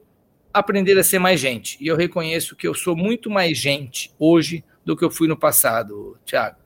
[0.53, 1.77] aprenderam a ser mais gente.
[1.79, 5.37] E eu reconheço que eu sou muito mais gente hoje do que eu fui no
[5.37, 6.57] passado, Thiago.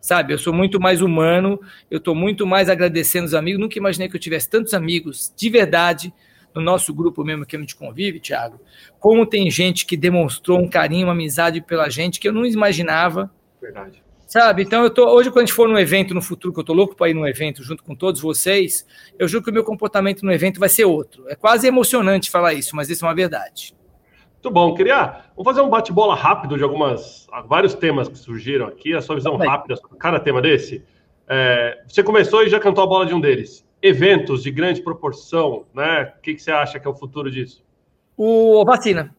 [0.00, 1.60] Sabe, eu sou muito mais humano,
[1.90, 3.60] eu estou muito mais agradecendo os amigos.
[3.60, 6.12] Nunca imaginei que eu tivesse tantos amigos de verdade
[6.54, 8.60] no nosso grupo mesmo que a gente convive, Thiago,
[8.98, 13.30] como tem gente que demonstrou um carinho, uma amizade pela gente que eu não imaginava.
[13.60, 14.02] Verdade.
[14.30, 14.62] Sabe?
[14.62, 16.72] Então, eu tô, hoje, quando a gente for num evento no futuro, que eu tô
[16.72, 18.86] louco para ir num evento junto com todos vocês,
[19.18, 21.28] eu juro que o meu comportamento no evento vai ser outro.
[21.28, 23.74] É quase emocionante falar isso, mas isso é uma verdade.
[24.34, 24.72] Muito bom.
[24.72, 28.94] Queria vamos fazer um bate-bola rápido de algumas vários temas que surgiram aqui.
[28.94, 30.84] A sua visão rápida sobre cada tema desse.
[31.28, 35.64] É, você começou e já cantou a bola de um deles eventos de grande proporção,
[35.74, 36.12] né?
[36.16, 37.64] O que, que você acha que é o futuro disso?
[38.16, 39.12] O vacina.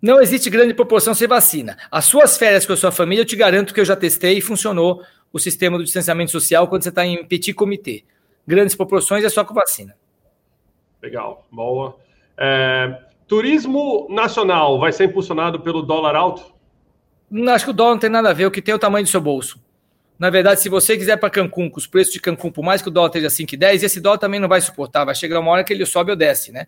[0.00, 1.76] Não existe grande proporção sem vacina.
[1.90, 4.40] As suas férias com a sua família, eu te garanto que eu já testei e
[4.40, 8.04] funcionou o sistema do distanciamento social quando você está em petit comitê.
[8.46, 9.96] Grandes proporções é só com vacina.
[11.02, 11.96] Legal, boa.
[12.36, 16.54] É, turismo nacional vai ser impulsionado pelo dólar alto?
[17.52, 19.04] Acho que o dólar não tem nada a ver, o que tem é o tamanho
[19.04, 19.60] do seu bolso.
[20.18, 22.88] Na verdade, se você quiser para Cancún, com os preços de Cancún, por mais que
[22.88, 25.72] o dólar esteja 5,10, esse dólar também não vai suportar, vai chegar uma hora que
[25.72, 26.66] ele sobe ou desce, né?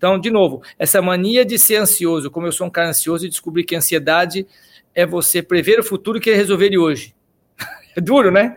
[0.00, 3.28] Então, de novo, essa mania de ser ansioso, como eu sou um cara ansioso, e
[3.28, 4.46] descobri que ansiedade
[4.94, 7.14] é você prever o futuro e querer resolver ele hoje.
[7.94, 8.56] é duro, né?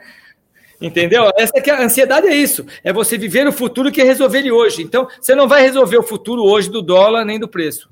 [0.79, 1.29] Entendeu?
[1.37, 4.39] Essa é que a ansiedade é isso, é você viver o futuro e querer resolver
[4.39, 4.83] ele hoje.
[4.83, 7.89] Então, você não vai resolver o futuro hoje do dólar nem do preço.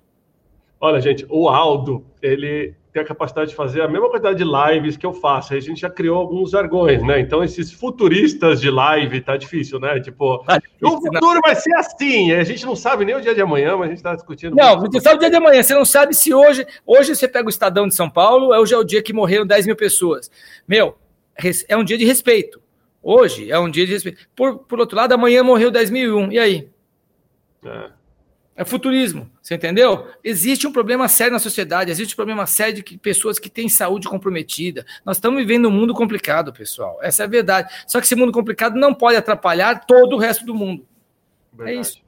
[0.80, 4.98] Olha, gente, o Aldo, ele tem a capacidade de fazer a mesma quantidade de lives
[4.98, 5.54] que eu faço.
[5.54, 7.20] A gente já criou alguns jargões, né?
[7.20, 10.00] Então, esses futuristas de live tá difícil, né?
[10.00, 11.42] Tipo, tá difícil, o futuro não.
[11.42, 12.34] vai ser assim.
[12.34, 14.56] A gente não sabe nem o dia de amanhã, mas a gente está discutindo.
[14.56, 15.64] Não, você sabe o dia de amanhã.
[15.64, 16.66] Você não sabe se hoje.
[16.86, 19.68] Hoje você pega o Estadão de São Paulo, hoje é o dia que morreram 10
[19.68, 20.30] mil pessoas.
[20.68, 20.98] Meu,
[21.68, 22.62] é um dia de respeito.
[23.02, 24.28] Hoje é um dia de respeito.
[24.36, 26.34] Por, por outro lado, amanhã morreu 10.001.
[26.34, 26.70] E aí?
[27.66, 28.01] É.
[28.62, 30.06] É futurismo, você entendeu?
[30.24, 33.68] Existe um problema sério na sociedade, existe um problema sério de que pessoas que têm
[33.68, 34.86] saúde comprometida.
[35.04, 37.00] Nós estamos vivendo um mundo complicado, pessoal.
[37.02, 37.74] Essa é a verdade.
[37.88, 40.86] Só que esse mundo complicado não pode atrapalhar todo o resto do mundo.
[41.52, 41.78] É verdade.
[41.78, 42.02] É isso.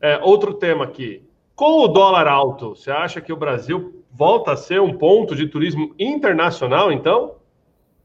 [0.00, 1.22] É, outro tema aqui.
[1.54, 5.46] Com o dólar alto, você acha que o Brasil volta a ser um ponto de
[5.46, 7.36] turismo internacional, então?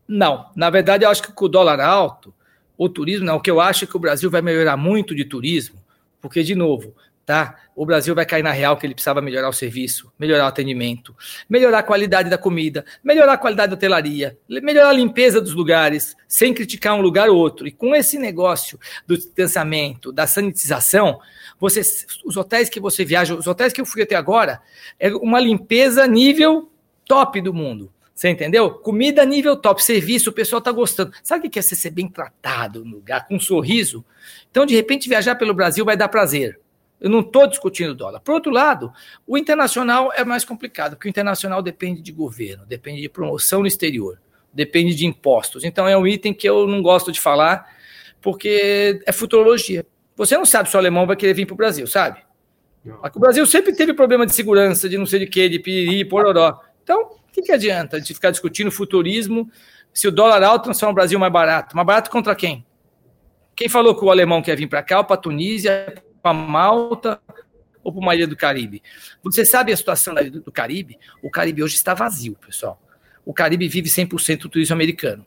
[0.07, 0.51] Não.
[0.55, 2.31] Na verdade, eu acho que com o dólar alto,
[2.77, 3.37] o turismo, não.
[3.37, 5.79] O que eu acho é que o Brasil vai melhorar muito de turismo,
[6.21, 6.93] porque, de novo,
[7.29, 7.57] tá?
[7.75, 11.15] O Brasil vai cair na real que ele precisava melhorar o serviço, melhorar o atendimento,
[11.47, 16.17] melhorar a qualidade da comida, melhorar a qualidade da hotelaria, melhorar a limpeza dos lugares,
[16.27, 17.67] sem criticar um lugar ou outro.
[17.67, 21.19] E com esse negócio do distanciamento, da sanitização,
[21.59, 21.81] você,
[22.25, 24.59] os hotéis que você viaja, os hotéis que eu fui até agora,
[24.99, 26.71] é uma limpeza nível
[27.05, 27.93] top do mundo.
[28.15, 28.71] Você entendeu?
[28.71, 31.11] Comida nível top, serviço, o pessoal tá gostando.
[31.21, 34.03] Sabe o que é ser bem tratado no lugar, com um sorriso?
[34.49, 36.59] Então, de repente, viajar pelo Brasil vai dar prazer.
[36.99, 38.19] Eu não estou discutindo dólar.
[38.19, 38.91] Por outro lado,
[39.25, 43.67] o internacional é mais complicado, porque o internacional depende de governo, depende de promoção no
[43.67, 44.19] exterior,
[44.53, 45.63] depende de impostos.
[45.63, 47.65] Então é um item que eu não gosto de falar,
[48.21, 49.85] porque é futurologia.
[50.17, 52.21] Você não sabe se o alemão vai querer vir para o Brasil, sabe?
[53.15, 56.59] O Brasil sempre teve problema de segurança, de não sei de quê, de piriri, pororó.
[56.83, 59.49] Então, o que, que adianta de ficar discutindo futurismo
[59.93, 61.75] se o dólar alto transforma o Brasil mais barato?
[61.75, 62.65] Mais barato contra quem?
[63.55, 67.21] Quem falou que o alemão quer vir para cá, ou para a Tunísia, para Malta
[67.83, 68.81] ou para uma ilha do Caribe.
[69.23, 70.97] Você sabe a situação do Caribe?
[71.21, 72.81] O Caribe hoje está vazio, pessoal.
[73.25, 75.25] O Caribe vive 100% do turismo americano.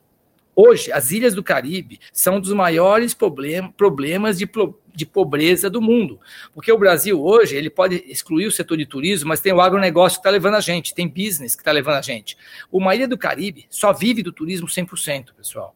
[0.54, 4.46] Hoje, as ilhas do Caribe são um dos maiores problem problemas de,
[4.94, 6.20] de pobreza do mundo.
[6.52, 10.18] Porque o Brasil hoje, ele pode excluir o setor de turismo, mas tem o agronegócio
[10.18, 12.36] que está levando a gente, tem business que está levando a gente.
[12.70, 15.74] Uma ilha do Caribe só vive do turismo 100%, pessoal.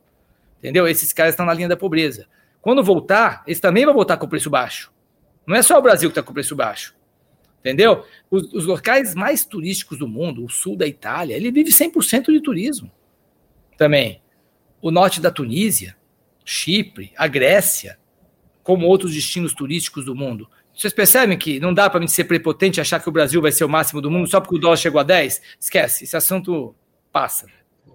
[0.58, 0.86] Entendeu?
[0.86, 2.26] Esses caras estão na linha da pobreza.
[2.60, 4.92] Quando voltar, eles também vão voltar com preço baixo.
[5.46, 6.94] Não é só o Brasil que está com preço baixo.
[7.60, 8.04] Entendeu?
[8.30, 12.40] Os, os, locais mais turísticos do mundo, o sul da Itália, ele vive 100% de
[12.40, 12.90] turismo.
[13.76, 14.22] Também.
[14.80, 15.96] O norte da Tunísia,
[16.44, 17.98] Chipre, a Grécia,
[18.62, 20.48] como outros destinos turísticos do mundo.
[20.72, 23.50] Vocês percebem que não dá para mim ser prepotente e achar que o Brasil vai
[23.50, 25.42] ser o máximo do mundo só porque o dólar chegou a 10?
[25.58, 26.74] Esquece, esse assunto
[27.10, 27.46] passa.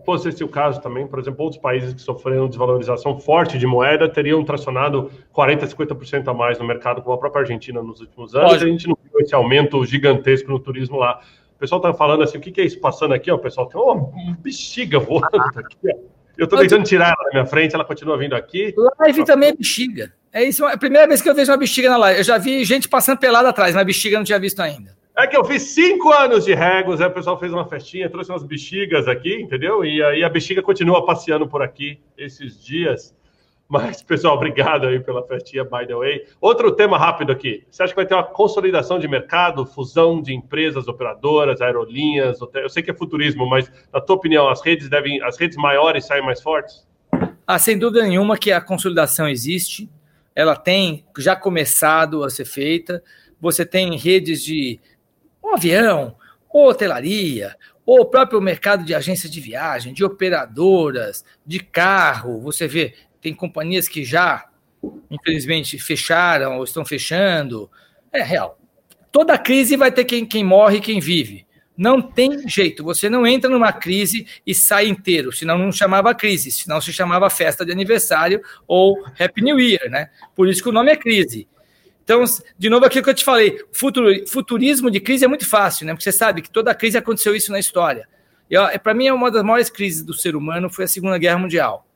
[0.05, 4.09] Fosse esse o caso também, por exemplo, outros países que sofreram desvalorização forte de moeda
[4.09, 8.53] teriam tracionado 40%, 50% a mais no mercado, como a própria Argentina nos últimos anos.
[8.53, 11.21] A gente não viu esse aumento gigantesco no turismo lá.
[11.55, 13.29] O pessoal está falando assim, o que, que, é isso passando aqui?
[13.29, 15.77] Ó, o pessoal tem uma bexiga voando aqui.
[16.37, 18.73] Eu estou tentando tirar ela da minha frente, ela continua vindo aqui.
[18.99, 20.11] Live também é bexiga.
[20.33, 22.19] É isso, é a primeira vez que eu vejo uma bexiga na live.
[22.19, 24.95] Eu já vi gente passando pelada atrás, mas bexiga não tinha visto ainda.
[25.21, 28.31] É que eu fiz cinco anos de regos, aí o pessoal fez uma festinha, trouxe
[28.31, 29.85] umas bexigas aqui, entendeu?
[29.85, 33.15] E aí a bexiga continua passeando por aqui esses dias.
[33.69, 36.25] Mas, pessoal, obrigado aí pela festinha, by the way.
[36.41, 37.63] Outro tema rápido aqui.
[37.69, 42.39] Você acha que vai ter uma consolidação de mercado, fusão de empresas, operadoras, aerolinhas?
[42.55, 46.03] Eu sei que é futurismo, mas na tua opinião, as redes devem, as redes maiores
[46.03, 46.83] saem mais fortes?
[47.45, 49.87] Ah, sem dúvida nenhuma que a consolidação existe
[50.35, 53.03] ela tem já começado a ser feita.
[53.39, 54.79] Você tem redes de
[55.43, 56.15] um avião,
[56.49, 62.39] ou hotelaria, ou o próprio mercado de agência de viagem, de operadoras, de carro.
[62.41, 64.49] Você vê, tem companhias que já,
[65.09, 67.69] infelizmente, fecharam ou estão fechando.
[68.11, 68.57] É real.
[69.11, 71.45] Toda crise vai ter quem, quem morre e quem vive.
[71.75, 72.83] Não tem jeito.
[72.83, 77.29] Você não entra numa crise e sai inteiro, senão não chamava crise, senão se chamava
[77.29, 80.09] festa de aniversário ou Happy New Year, né?
[80.35, 81.47] Por isso que o nome é crise.
[82.11, 82.25] Então,
[82.57, 85.93] de novo, aquilo que eu te falei, futurismo de crise é muito fácil, né?
[85.93, 88.05] Porque você sabe que toda crise aconteceu isso na história.
[88.49, 91.37] E para mim, é uma das maiores crises do ser humano foi a Segunda Guerra
[91.37, 91.87] Mundial.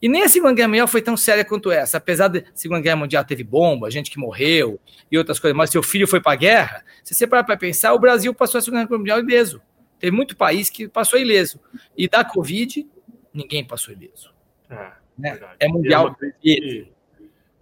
[0.00, 1.98] E nem a Segunda Guerra Mundial foi tão séria quanto essa.
[1.98, 4.80] Apesar da Segunda Guerra Mundial teve bomba, gente que morreu
[5.12, 7.92] e outras coisas, mas seu filho foi para a guerra, se você parar para pensar,
[7.92, 9.60] o Brasil passou a Segunda Guerra Mundial ileso.
[9.98, 11.60] Teve muito país que passou ileso.
[11.94, 12.86] E da Covid,
[13.30, 14.32] ninguém passou ileso.
[14.70, 15.38] É, né?
[15.60, 16.16] é mundial.
[16.42, 16.93] É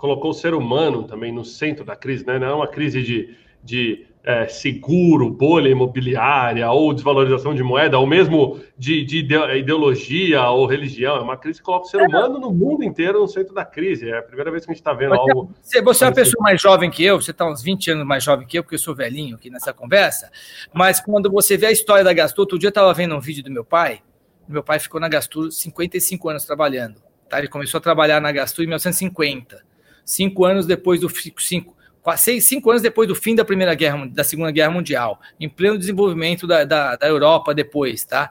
[0.02, 2.36] colocou o ser humano também no centro da crise, né?
[2.36, 8.04] Não é uma crise de, de é, seguro, bolha imobiliária ou desvalorização de moeda, ou
[8.04, 9.18] mesmo de, de,
[9.56, 11.18] ideologia ou religião.
[11.18, 12.04] É uma crise que coloca o ser é.
[12.04, 14.10] humano no mundo inteiro no centro da crise.
[14.10, 15.54] É a primeira vez que a gente está vendo algo.
[15.62, 18.24] Você, você é uma pessoa mais jovem que eu, você está uns 20 anos mais
[18.24, 20.32] jovem que eu, porque eu sou velhinho aqui nessa conversa.
[20.74, 23.44] Mas quando você vê a história da Gastur, outro dia eu estava vendo um vídeo
[23.44, 24.00] do meu pai.
[24.48, 26.96] Meu pai ficou na Gastur 55 anos trabalhando.
[27.28, 27.38] Tá?
[27.38, 29.70] Ele começou a trabalhar na Gastur em 1950.
[30.04, 31.76] Cinco anos depois do cinco,
[32.16, 35.78] seis, cinco anos depois do fim da primeira guerra, da segunda guerra mundial, em pleno
[35.78, 38.30] desenvolvimento da, da, da Europa depois, tá?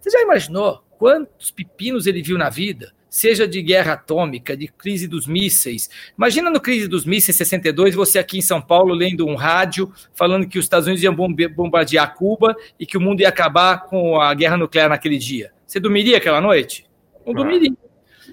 [0.00, 2.92] Você já imaginou quantos pepinos ele viu na vida?
[3.08, 5.90] Seja de guerra atômica, de crise dos mísseis.
[6.16, 10.48] Imagina no crise dos mísseis 62, você aqui em São Paulo lendo um rádio falando
[10.48, 14.32] que os Estados Unidos iam bombardear Cuba e que o mundo ia acabar com a
[14.32, 15.52] guerra nuclear naquele dia.
[15.66, 16.86] Você dormiria aquela noite?
[17.26, 17.72] Não dormiria.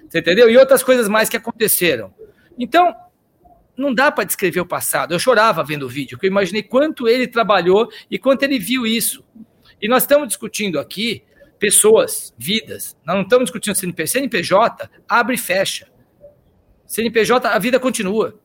[0.08, 0.50] Você entendeu?
[0.50, 2.14] E outras coisas mais que aconteceram.
[2.60, 2.94] Então,
[3.80, 5.14] não dá para descrever o passado.
[5.14, 8.86] Eu chorava vendo o vídeo, porque eu imaginei quanto ele trabalhou e quanto ele viu
[8.86, 9.24] isso.
[9.82, 11.24] E nós estamos discutindo aqui
[11.58, 12.98] pessoas, vidas.
[13.06, 14.12] Nós não estamos discutindo CNPJ.
[14.12, 15.88] CNPJ abre e fecha.
[16.86, 18.38] CNPJ, a vida continua.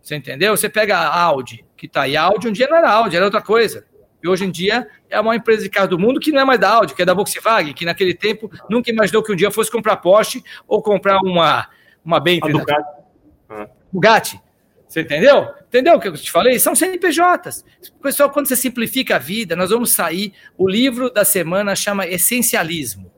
[0.00, 0.56] Você entendeu?
[0.56, 2.16] Você pega a Audi, que está aí.
[2.16, 3.84] A Audi um dia não era Audi, era outra coisa.
[4.22, 6.44] E hoje em dia é a maior empresa de carro do mundo que não é
[6.44, 9.50] mais da Audi, que é da Volkswagen, que naquele tempo nunca imaginou que um dia
[9.50, 11.68] fosse comprar Porsche ou comprar uma,
[12.04, 12.54] uma Bentley.
[12.54, 12.95] A Ducati.
[13.92, 14.40] Bugatti.
[14.88, 15.48] Você entendeu?
[15.66, 16.58] Entendeu o que eu te falei?
[16.58, 17.64] São CNPJs.
[18.00, 20.32] Pessoal, quando você simplifica a vida, nós vamos sair.
[20.56, 23.10] O livro da semana chama Essencialismo.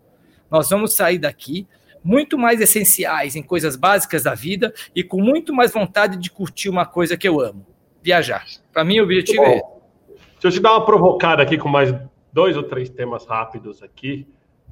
[0.50, 1.68] Nós vamos sair daqui
[2.02, 6.68] muito mais essenciais em coisas básicas da vida e com muito mais vontade de curtir
[6.68, 7.66] uma coisa que eu amo:
[8.02, 8.44] viajar.
[8.72, 9.60] Para mim, o objetivo é.
[10.32, 11.94] Deixa eu te dar uma provocada aqui com mais
[12.32, 14.26] dois ou três temas rápidos aqui.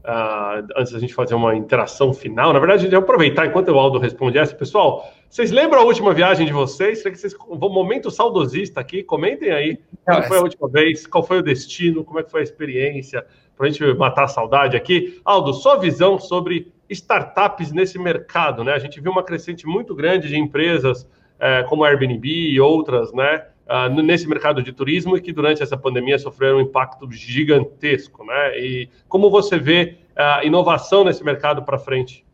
[0.07, 2.52] Uh, antes da gente fazer uma interação final.
[2.52, 4.54] Na verdade, a gente vai aproveitar enquanto o Aldo responde essa.
[4.54, 6.98] Pessoal, vocês lembram a última viagem de vocês?
[6.98, 7.34] Será que vocês.
[7.48, 9.80] Um momento saudosista aqui, comentem aí.
[10.04, 11.09] Qual foi a última vez?
[11.09, 12.04] Qual foi o destino?
[12.04, 13.26] Como é que foi a experiência?
[13.57, 15.20] Para a gente matar a saudade aqui.
[15.24, 18.74] Aldo, sua visão sobre startups nesse mercado, né?
[18.74, 21.04] A gente viu uma crescente muito grande de empresas
[21.40, 23.44] é, como a Airbnb e outras, né?
[23.67, 28.57] Uh, nesse mercado de turismo e que durante essa pandemia sofreram um impacto gigantesco, né?
[28.61, 32.25] E como você vê a uh, inovação nesse mercado para frente?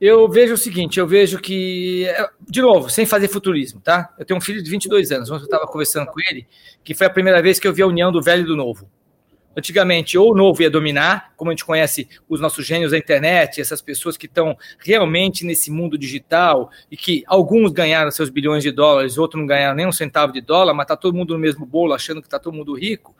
[0.00, 2.06] Eu vejo o seguinte, eu vejo que,
[2.48, 4.12] de novo, sem fazer futurismo, tá?
[4.18, 6.46] Eu tenho um filho de 22 anos, ontem eu estava conversando com ele,
[6.82, 8.90] que foi a primeira vez que eu vi a união do velho e do novo.
[9.56, 13.60] Antigamente, ou o novo ia dominar, como a gente conhece os nossos gênios da internet,
[13.60, 18.72] essas pessoas que estão realmente nesse mundo digital e que alguns ganharam seus bilhões de
[18.72, 21.64] dólares, outros não ganharam nem um centavo de dólar, mas está todo mundo no mesmo
[21.64, 23.14] bolo, achando que está todo mundo rico.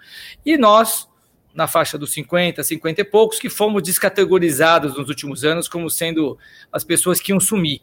[0.45, 1.09] E nós,
[1.55, 6.37] na faixa dos 50, 50 e poucos, que fomos descategorizados nos últimos anos como sendo
[6.73, 7.83] as pessoas que iam sumir.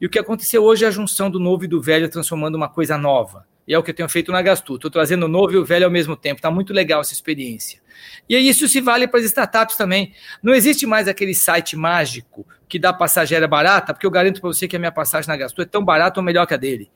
[0.00, 2.68] E o que aconteceu hoje é a junção do novo e do velho transformando uma
[2.70, 3.46] coisa nova.
[3.68, 4.76] E é o que eu tenho feito na Gastu.
[4.76, 6.36] Estou trazendo o novo e o velho ao mesmo tempo.
[6.38, 7.79] Está muito legal essa experiência.
[8.28, 10.12] E isso se vale para as startups também.
[10.42, 14.68] Não existe mais aquele site mágico que dá passageira barata, porque eu garanto para você
[14.68, 16.90] que a minha passagem na Gastu é tão barata ou melhor que a dele.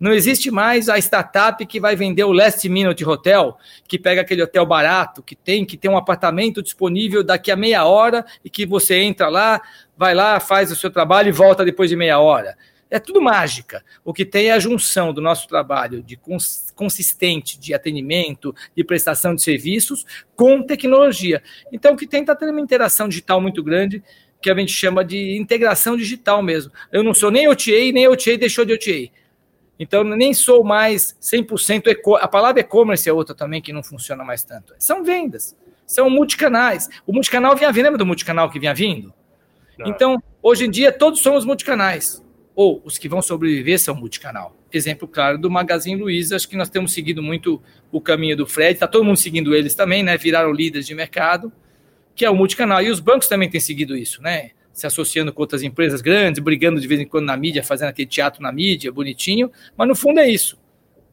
[0.00, 4.42] Não existe mais a startup que vai vender o last minute hotel, que pega aquele
[4.42, 8.64] hotel barato, que tem que ter um apartamento disponível daqui a meia hora e que
[8.64, 9.60] você entra lá,
[9.94, 12.56] vai lá, faz o seu trabalho e volta depois de meia hora.
[12.90, 13.84] É tudo mágica.
[14.04, 16.18] O que tem é a junção do nosso trabalho de
[16.74, 21.42] consistente de atendimento, de prestação de serviços com tecnologia.
[21.72, 24.02] Então, o que tem está tendo uma interação digital muito grande
[24.42, 26.72] que a gente chama de integração digital mesmo.
[26.90, 29.12] Eu não sou nem OTA, nem OTA deixou de OTA.
[29.78, 32.16] Então, nem sou mais 100% eco.
[32.16, 34.74] A palavra e-commerce é outra também que não funciona mais tanto.
[34.78, 36.88] São vendas, são multicanais.
[37.06, 39.14] O multicanal vinha vindo, lembra do multicanal que vinha vindo?
[39.78, 39.86] Não.
[39.86, 42.22] Então, hoje em dia, todos somos multicanais.
[42.54, 44.56] Ou os que vão sobreviver são multicanal.
[44.72, 48.74] Exemplo claro do Magazine Luiza, acho que nós temos seguido muito o caminho do Fred,
[48.74, 50.16] está todo mundo seguindo eles também, né?
[50.16, 51.52] Viraram líderes de mercado,
[52.14, 52.82] que é o multicanal.
[52.82, 54.50] E os bancos também têm seguido isso, né?
[54.72, 58.08] se associando com outras empresas grandes, brigando de vez em quando na mídia, fazendo aquele
[58.08, 60.58] teatro na mídia, bonitinho, mas no fundo é isso.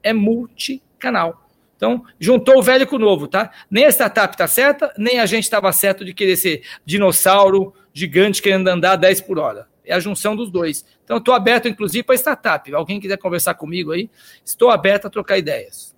[0.01, 1.49] É multicanal.
[1.75, 3.51] Então, juntou o velho com o novo, tá?
[3.69, 8.41] Nem a startup está certa, nem a gente estava certo de querer ser dinossauro gigante
[8.41, 9.67] querendo andar 10 por hora.
[9.85, 10.85] É a junção dos dois.
[11.07, 12.75] Então, estou aberto, inclusive, para startup.
[12.75, 14.09] Alguém quiser conversar comigo aí,
[14.43, 15.95] estou aberto a trocar ideias.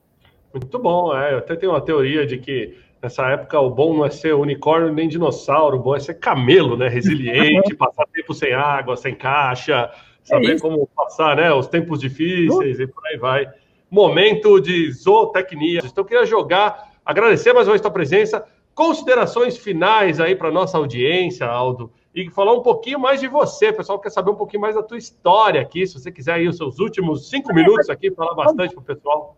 [0.53, 1.33] Muito bom, é.
[1.33, 4.93] Eu até tenho uma teoria de que Nessa época, o bom não é ser unicórnio
[4.93, 6.89] nem dinossauro, o bom é ser camelo, né?
[6.89, 9.89] Resiliente, passar tempo sem água, sem caixa,
[10.21, 11.51] saber é como passar né?
[11.53, 12.81] os tempos difíceis uh.
[12.81, 13.47] e por aí vai.
[13.89, 15.79] Momento de zootecnia.
[15.79, 18.45] Então, eu queria jogar, agradecer mais uma vez a tua presença.
[18.75, 23.69] Considerações finais aí para nossa audiência, Aldo, e falar um pouquinho mais de você.
[23.69, 25.85] O pessoal quer saber um pouquinho mais da tua história aqui.
[25.85, 29.37] Se você quiser aí os seus últimos cinco minutos aqui, falar bastante para o pessoal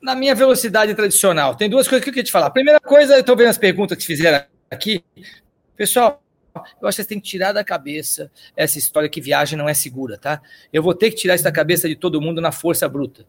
[0.00, 1.54] na minha velocidade tradicional.
[1.56, 2.50] Tem duas coisas que eu queria te falar.
[2.50, 5.04] Primeira coisa, eu estou vendo as perguntas que fizeram aqui.
[5.76, 6.22] Pessoal,
[6.54, 9.74] eu acho que vocês têm que tirar da cabeça essa história que viagem não é
[9.74, 10.40] segura, tá?
[10.72, 13.26] Eu vou ter que tirar isso da cabeça de todo mundo na força bruta.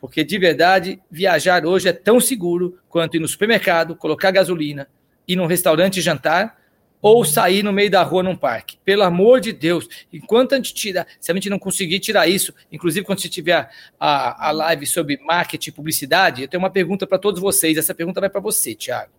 [0.00, 4.88] Porque, de verdade, viajar hoje é tão seguro quanto ir no supermercado, colocar gasolina,
[5.26, 6.58] ir num restaurante jantar
[7.04, 8.78] ou sair no meio da rua num parque.
[8.82, 12.54] Pelo amor de Deus, enquanto a gente tira, se a gente não conseguir tirar isso,
[12.72, 13.68] inclusive quando gente tiver
[14.00, 17.76] a, a live sobre marketing e publicidade, eu tenho uma pergunta para todos vocês.
[17.76, 19.12] Essa pergunta vai para você, Thiago.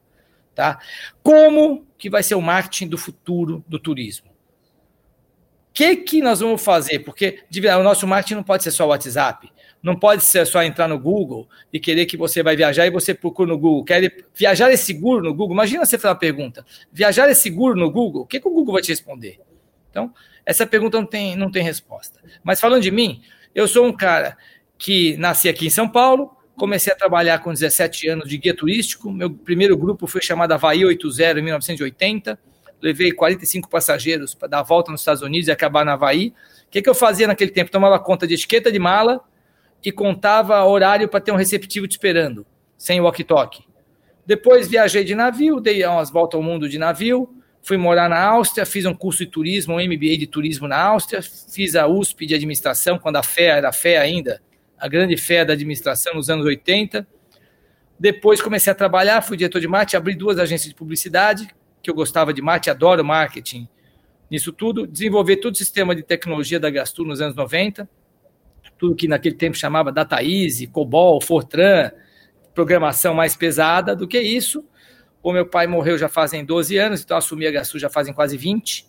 [0.56, 0.80] Tá?
[1.22, 4.32] Como que vai ser o marketing do futuro do turismo?
[4.32, 7.00] O que, que nós vamos fazer?
[7.00, 9.48] Porque o nosso marketing não pode ser só o WhatsApp.
[9.86, 13.14] Não pode ser só entrar no Google e querer que você vai viajar e você
[13.14, 13.84] procura no Google.
[13.86, 15.54] Quer viajar é seguro no Google?
[15.54, 16.66] Imagina você fazer uma pergunta.
[16.92, 18.24] Viajar é seguro no Google?
[18.24, 19.40] O que, que o Google vai te responder?
[19.92, 20.12] Então,
[20.44, 22.20] essa pergunta não tem, não tem resposta.
[22.44, 23.22] Mas falando de mim,
[23.54, 24.36] eu sou um cara
[24.76, 29.12] que nasci aqui em São Paulo, comecei a trabalhar com 17 anos de guia turístico.
[29.12, 32.40] Meu primeiro grupo foi chamado Havaí 80 em 1980.
[32.82, 36.34] Levei 45 passageiros para dar a volta nos Estados Unidos e acabar na Havaí.
[36.66, 37.70] O que, que eu fazia naquele tempo?
[37.70, 39.24] Tomava conta de etiqueta de mala,
[39.86, 42.46] e contava horário para ter um receptivo te esperando,
[42.78, 43.64] sem walkie-talkie.
[44.26, 47.30] Depois viajei de navio, dei umas voltas ao mundo de navio,
[47.62, 51.22] fui morar na Áustria, fiz um curso de turismo, um MBA de turismo na Áustria,
[51.22, 54.42] fiz a USP de administração, quando a FE era FE ainda,
[54.78, 57.08] a grande FE da administração nos anos 80.
[58.00, 61.48] Depois comecei a trabalhar, fui diretor de marketing, abri duas agências de publicidade,
[61.82, 63.68] que eu gostava de marketing, adoro marketing
[64.30, 67.88] nisso tudo, desenvolver todo o sistema de tecnologia da Gastur nos anos 90,
[68.78, 71.92] tudo que naquele tempo chamava Data Easy, COBOL, Fortran,
[72.54, 74.64] programação mais pesada do que isso.
[75.22, 78.38] O meu pai morreu já fazem 12 anos, então assumi a Gastu já fazem quase
[78.38, 78.86] 20,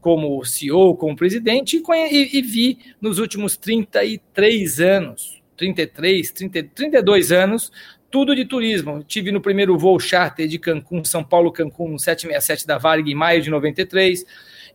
[0.00, 7.72] como CEO, como presidente, e, vi nos últimos 33 anos, 33, 30, 32 anos,
[8.10, 9.02] tudo de turismo.
[9.02, 13.40] Tive no primeiro voo charter de Cancún, São Paulo, Cancún, 767 da Varig, em maio
[13.40, 14.26] de 93.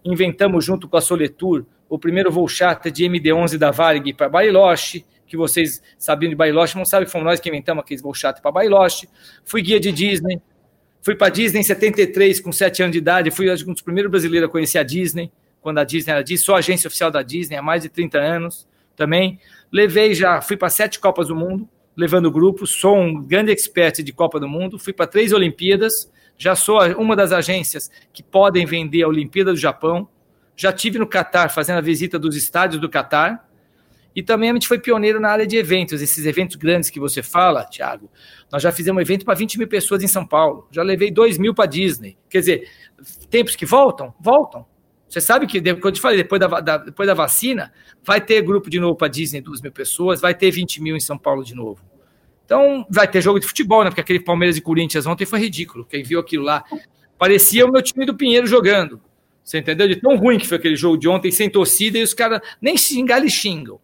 [0.04, 5.04] Inventamos junto com a Soletur o primeiro voo charter de MD-11 da Varig para Bariloche,
[5.26, 8.42] que vocês sabiam de Bariloche, não sabem que fomos nós que inventamos aqueles voos charter
[8.42, 9.10] para Bariloche.
[9.44, 10.42] Fui guia de Disney,
[11.02, 14.48] fui para Disney em 73, com 7 anos de idade, fui um dos primeiros brasileiros
[14.48, 15.32] a conhecer a Disney,
[15.62, 18.68] quando a Disney era Disney, sou agência oficial da Disney há mais de 30 anos
[18.96, 19.40] também.
[19.72, 24.14] Levei já, fui para sete Copas do Mundo, levando grupos, sou um grande expert de
[24.14, 29.04] Copa do Mundo, fui para três Olimpíadas, já sou uma das agências que podem vender
[29.04, 30.08] a Olimpíada do Japão,
[30.60, 33.48] já tive no Catar fazendo a visita dos estádios do Catar,
[34.14, 37.24] e também a gente foi pioneiro na área de eventos, esses eventos grandes que você
[37.24, 38.12] fala, Thiago.
[38.52, 41.38] Nós já fizemos um evento para 20 mil pessoas em São Paulo, já levei 2
[41.38, 42.18] mil para Disney.
[42.30, 42.70] Quer dizer,
[43.30, 44.66] tempos que voltam, voltam.
[45.08, 47.72] Você sabe que, quando eu te falei, depois da, da, depois da vacina,
[48.04, 51.00] vai ter grupo de novo para Disney, 2 mil pessoas, vai ter 20 mil em
[51.00, 51.82] São Paulo de novo.
[52.44, 53.92] Então, vai ter jogo de futebol, né?
[53.92, 55.86] Porque aquele Palmeiras e Corinthians ontem foi ridículo.
[55.86, 56.66] Quem viu aquilo lá,
[57.18, 59.00] parecia o meu time do Pinheiro jogando.
[59.50, 59.88] Você entendeu?
[59.88, 62.78] De tão ruim que foi aquele jogo de ontem, sem torcida, e os caras nem
[62.78, 63.80] xingar, eles xingam.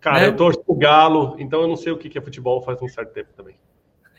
[0.00, 0.28] Cara, né?
[0.28, 3.12] eu torço pro Galo, então eu não sei o que é futebol faz um certo
[3.12, 3.56] tempo também.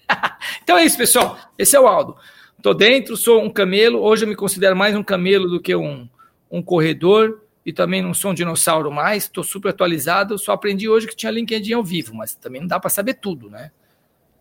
[0.61, 1.39] então é isso, pessoal.
[1.57, 2.17] Esse é o Aldo.
[2.61, 4.01] Tô dentro, sou um camelo.
[4.01, 6.05] Hoje eu me considero mais um camelo do que um,
[6.51, 7.43] um corredor.
[7.65, 9.23] E também não sou um dinossauro mais.
[9.23, 10.37] Estou super atualizado.
[10.37, 13.49] Só aprendi hoje que tinha LinkedIn ao vivo, mas também não dá para saber tudo,
[13.49, 13.71] né?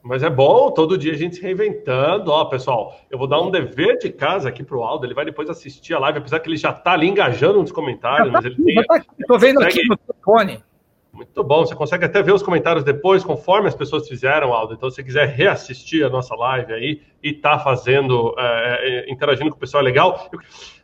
[0.08, 2.30] Mas é bom, todo dia a gente se reinventando.
[2.30, 5.04] Ó, pessoal, eu vou dar um dever de casa aqui pro Aldo.
[5.04, 8.32] Ele vai depois assistir a live, apesar que ele já tá ali engajando nos comentários.
[8.32, 8.82] Tá mas ele tem...
[8.86, 10.64] tá Tô vendo aqui no telefone.
[11.12, 11.66] Muito bom.
[11.66, 14.72] Você consegue até ver os comentários depois, conforme as pessoas fizeram, Aldo.
[14.72, 19.50] Então, se você quiser reassistir a nossa live aí e tá fazendo, é, é interagindo
[19.50, 20.30] com o pessoal, é legal.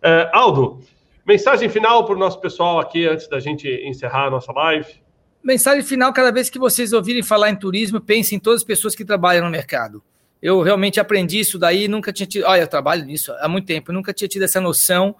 [0.02, 0.80] É, Aldo,
[1.26, 5.02] mensagem final para o nosso pessoal aqui antes da gente encerrar a nossa live.
[5.44, 8.94] Mensagem final: cada vez que vocês ouvirem falar em turismo, pensem em todas as pessoas
[8.94, 10.02] que trabalham no mercado.
[10.40, 12.44] Eu realmente aprendi isso daí, nunca tinha tido.
[12.46, 15.14] Olha, eu trabalho nisso há muito tempo, nunca tinha tido essa noção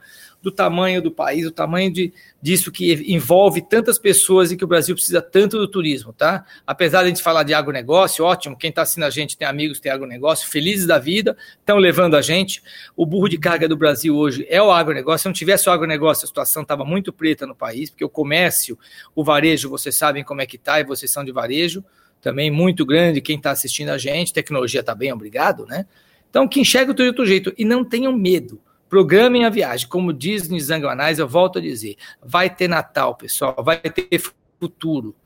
[0.44, 4.66] do tamanho do país, o tamanho de, disso que envolve tantas pessoas e que o
[4.66, 6.44] Brasil precisa tanto do turismo, tá?
[6.66, 9.80] Apesar de a gente falar de agronegócio, ótimo, quem está assistindo a gente tem amigos
[9.80, 12.62] tem agronegócio, felizes da vida, estão levando a gente.
[12.94, 15.22] O burro de carga do Brasil hoje é o agronegócio.
[15.22, 18.78] Se não tivesse o agronegócio, a situação estava muito preta no país, porque o comércio,
[19.14, 21.82] o varejo, vocês sabem como é que está e vocês são de varejo,
[22.20, 23.22] também muito grande.
[23.22, 25.86] Quem está assistindo a gente, tecnologia está bem, obrigado, né?
[26.28, 28.60] Então, que enxerga o teu jeito e não tenham medo.
[28.94, 29.88] Programem a viagem.
[29.88, 34.22] Como diz Nizango Anais, eu volto a dizer: vai ter Natal, pessoal, vai ter
[34.60, 35.16] futuro.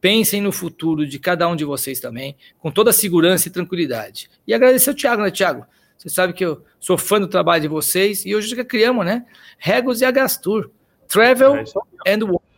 [0.00, 4.30] Pensem no futuro de cada um de vocês também, com toda a segurança e tranquilidade.
[4.46, 5.66] E agradecer ao Tiago, né, Tiago?
[5.98, 9.26] Você sabe que eu sou fã do trabalho de vocês e hoje já criamos, né?
[9.58, 10.70] Regos e Agastur.
[11.08, 11.56] Travel
[12.06, 12.51] é and Work.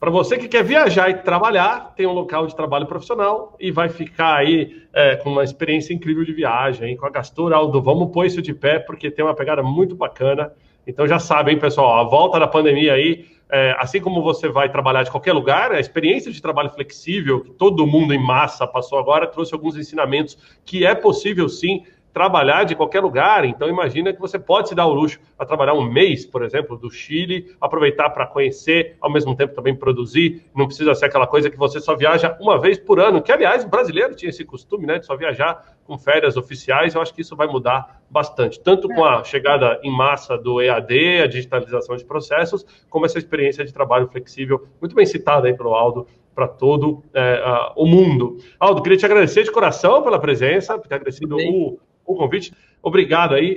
[0.00, 3.88] Para você que quer viajar e trabalhar, tem um local de trabalho profissional e vai
[3.88, 6.96] ficar aí é, com uma experiência incrível de viagem, hein?
[6.96, 7.82] com a Gastura Aldo.
[7.82, 10.52] Vamos pôr isso de pé, porque tem uma pegada muito bacana.
[10.86, 15.02] Então já sabem, pessoal, a volta da pandemia aí, é, assim como você vai trabalhar
[15.02, 19.26] de qualquer lugar, a experiência de trabalho flexível, que todo mundo em massa passou agora,
[19.26, 21.82] trouxe alguns ensinamentos que é possível sim
[22.12, 23.44] trabalhar de qualquer lugar.
[23.44, 26.76] Então, imagina que você pode se dar o luxo a trabalhar um mês, por exemplo,
[26.76, 30.44] do Chile, aproveitar para conhecer, ao mesmo tempo também produzir.
[30.54, 33.64] Não precisa ser aquela coisa que você só viaja uma vez por ano, que, aliás,
[33.64, 36.94] o brasileiro tinha esse costume, né, de só viajar com férias oficiais.
[36.94, 41.22] Eu acho que isso vai mudar bastante, tanto com a chegada em massa do EAD,
[41.22, 45.74] a digitalização de processos, como essa experiência de trabalho flexível, muito bem citada aí pelo
[45.74, 47.42] Aldo, para todo é,
[47.74, 48.38] o mundo.
[48.60, 52.52] Aldo, queria te agradecer de coração pela presença, por ter agradecido o o convite.
[52.82, 53.56] Obrigado aí.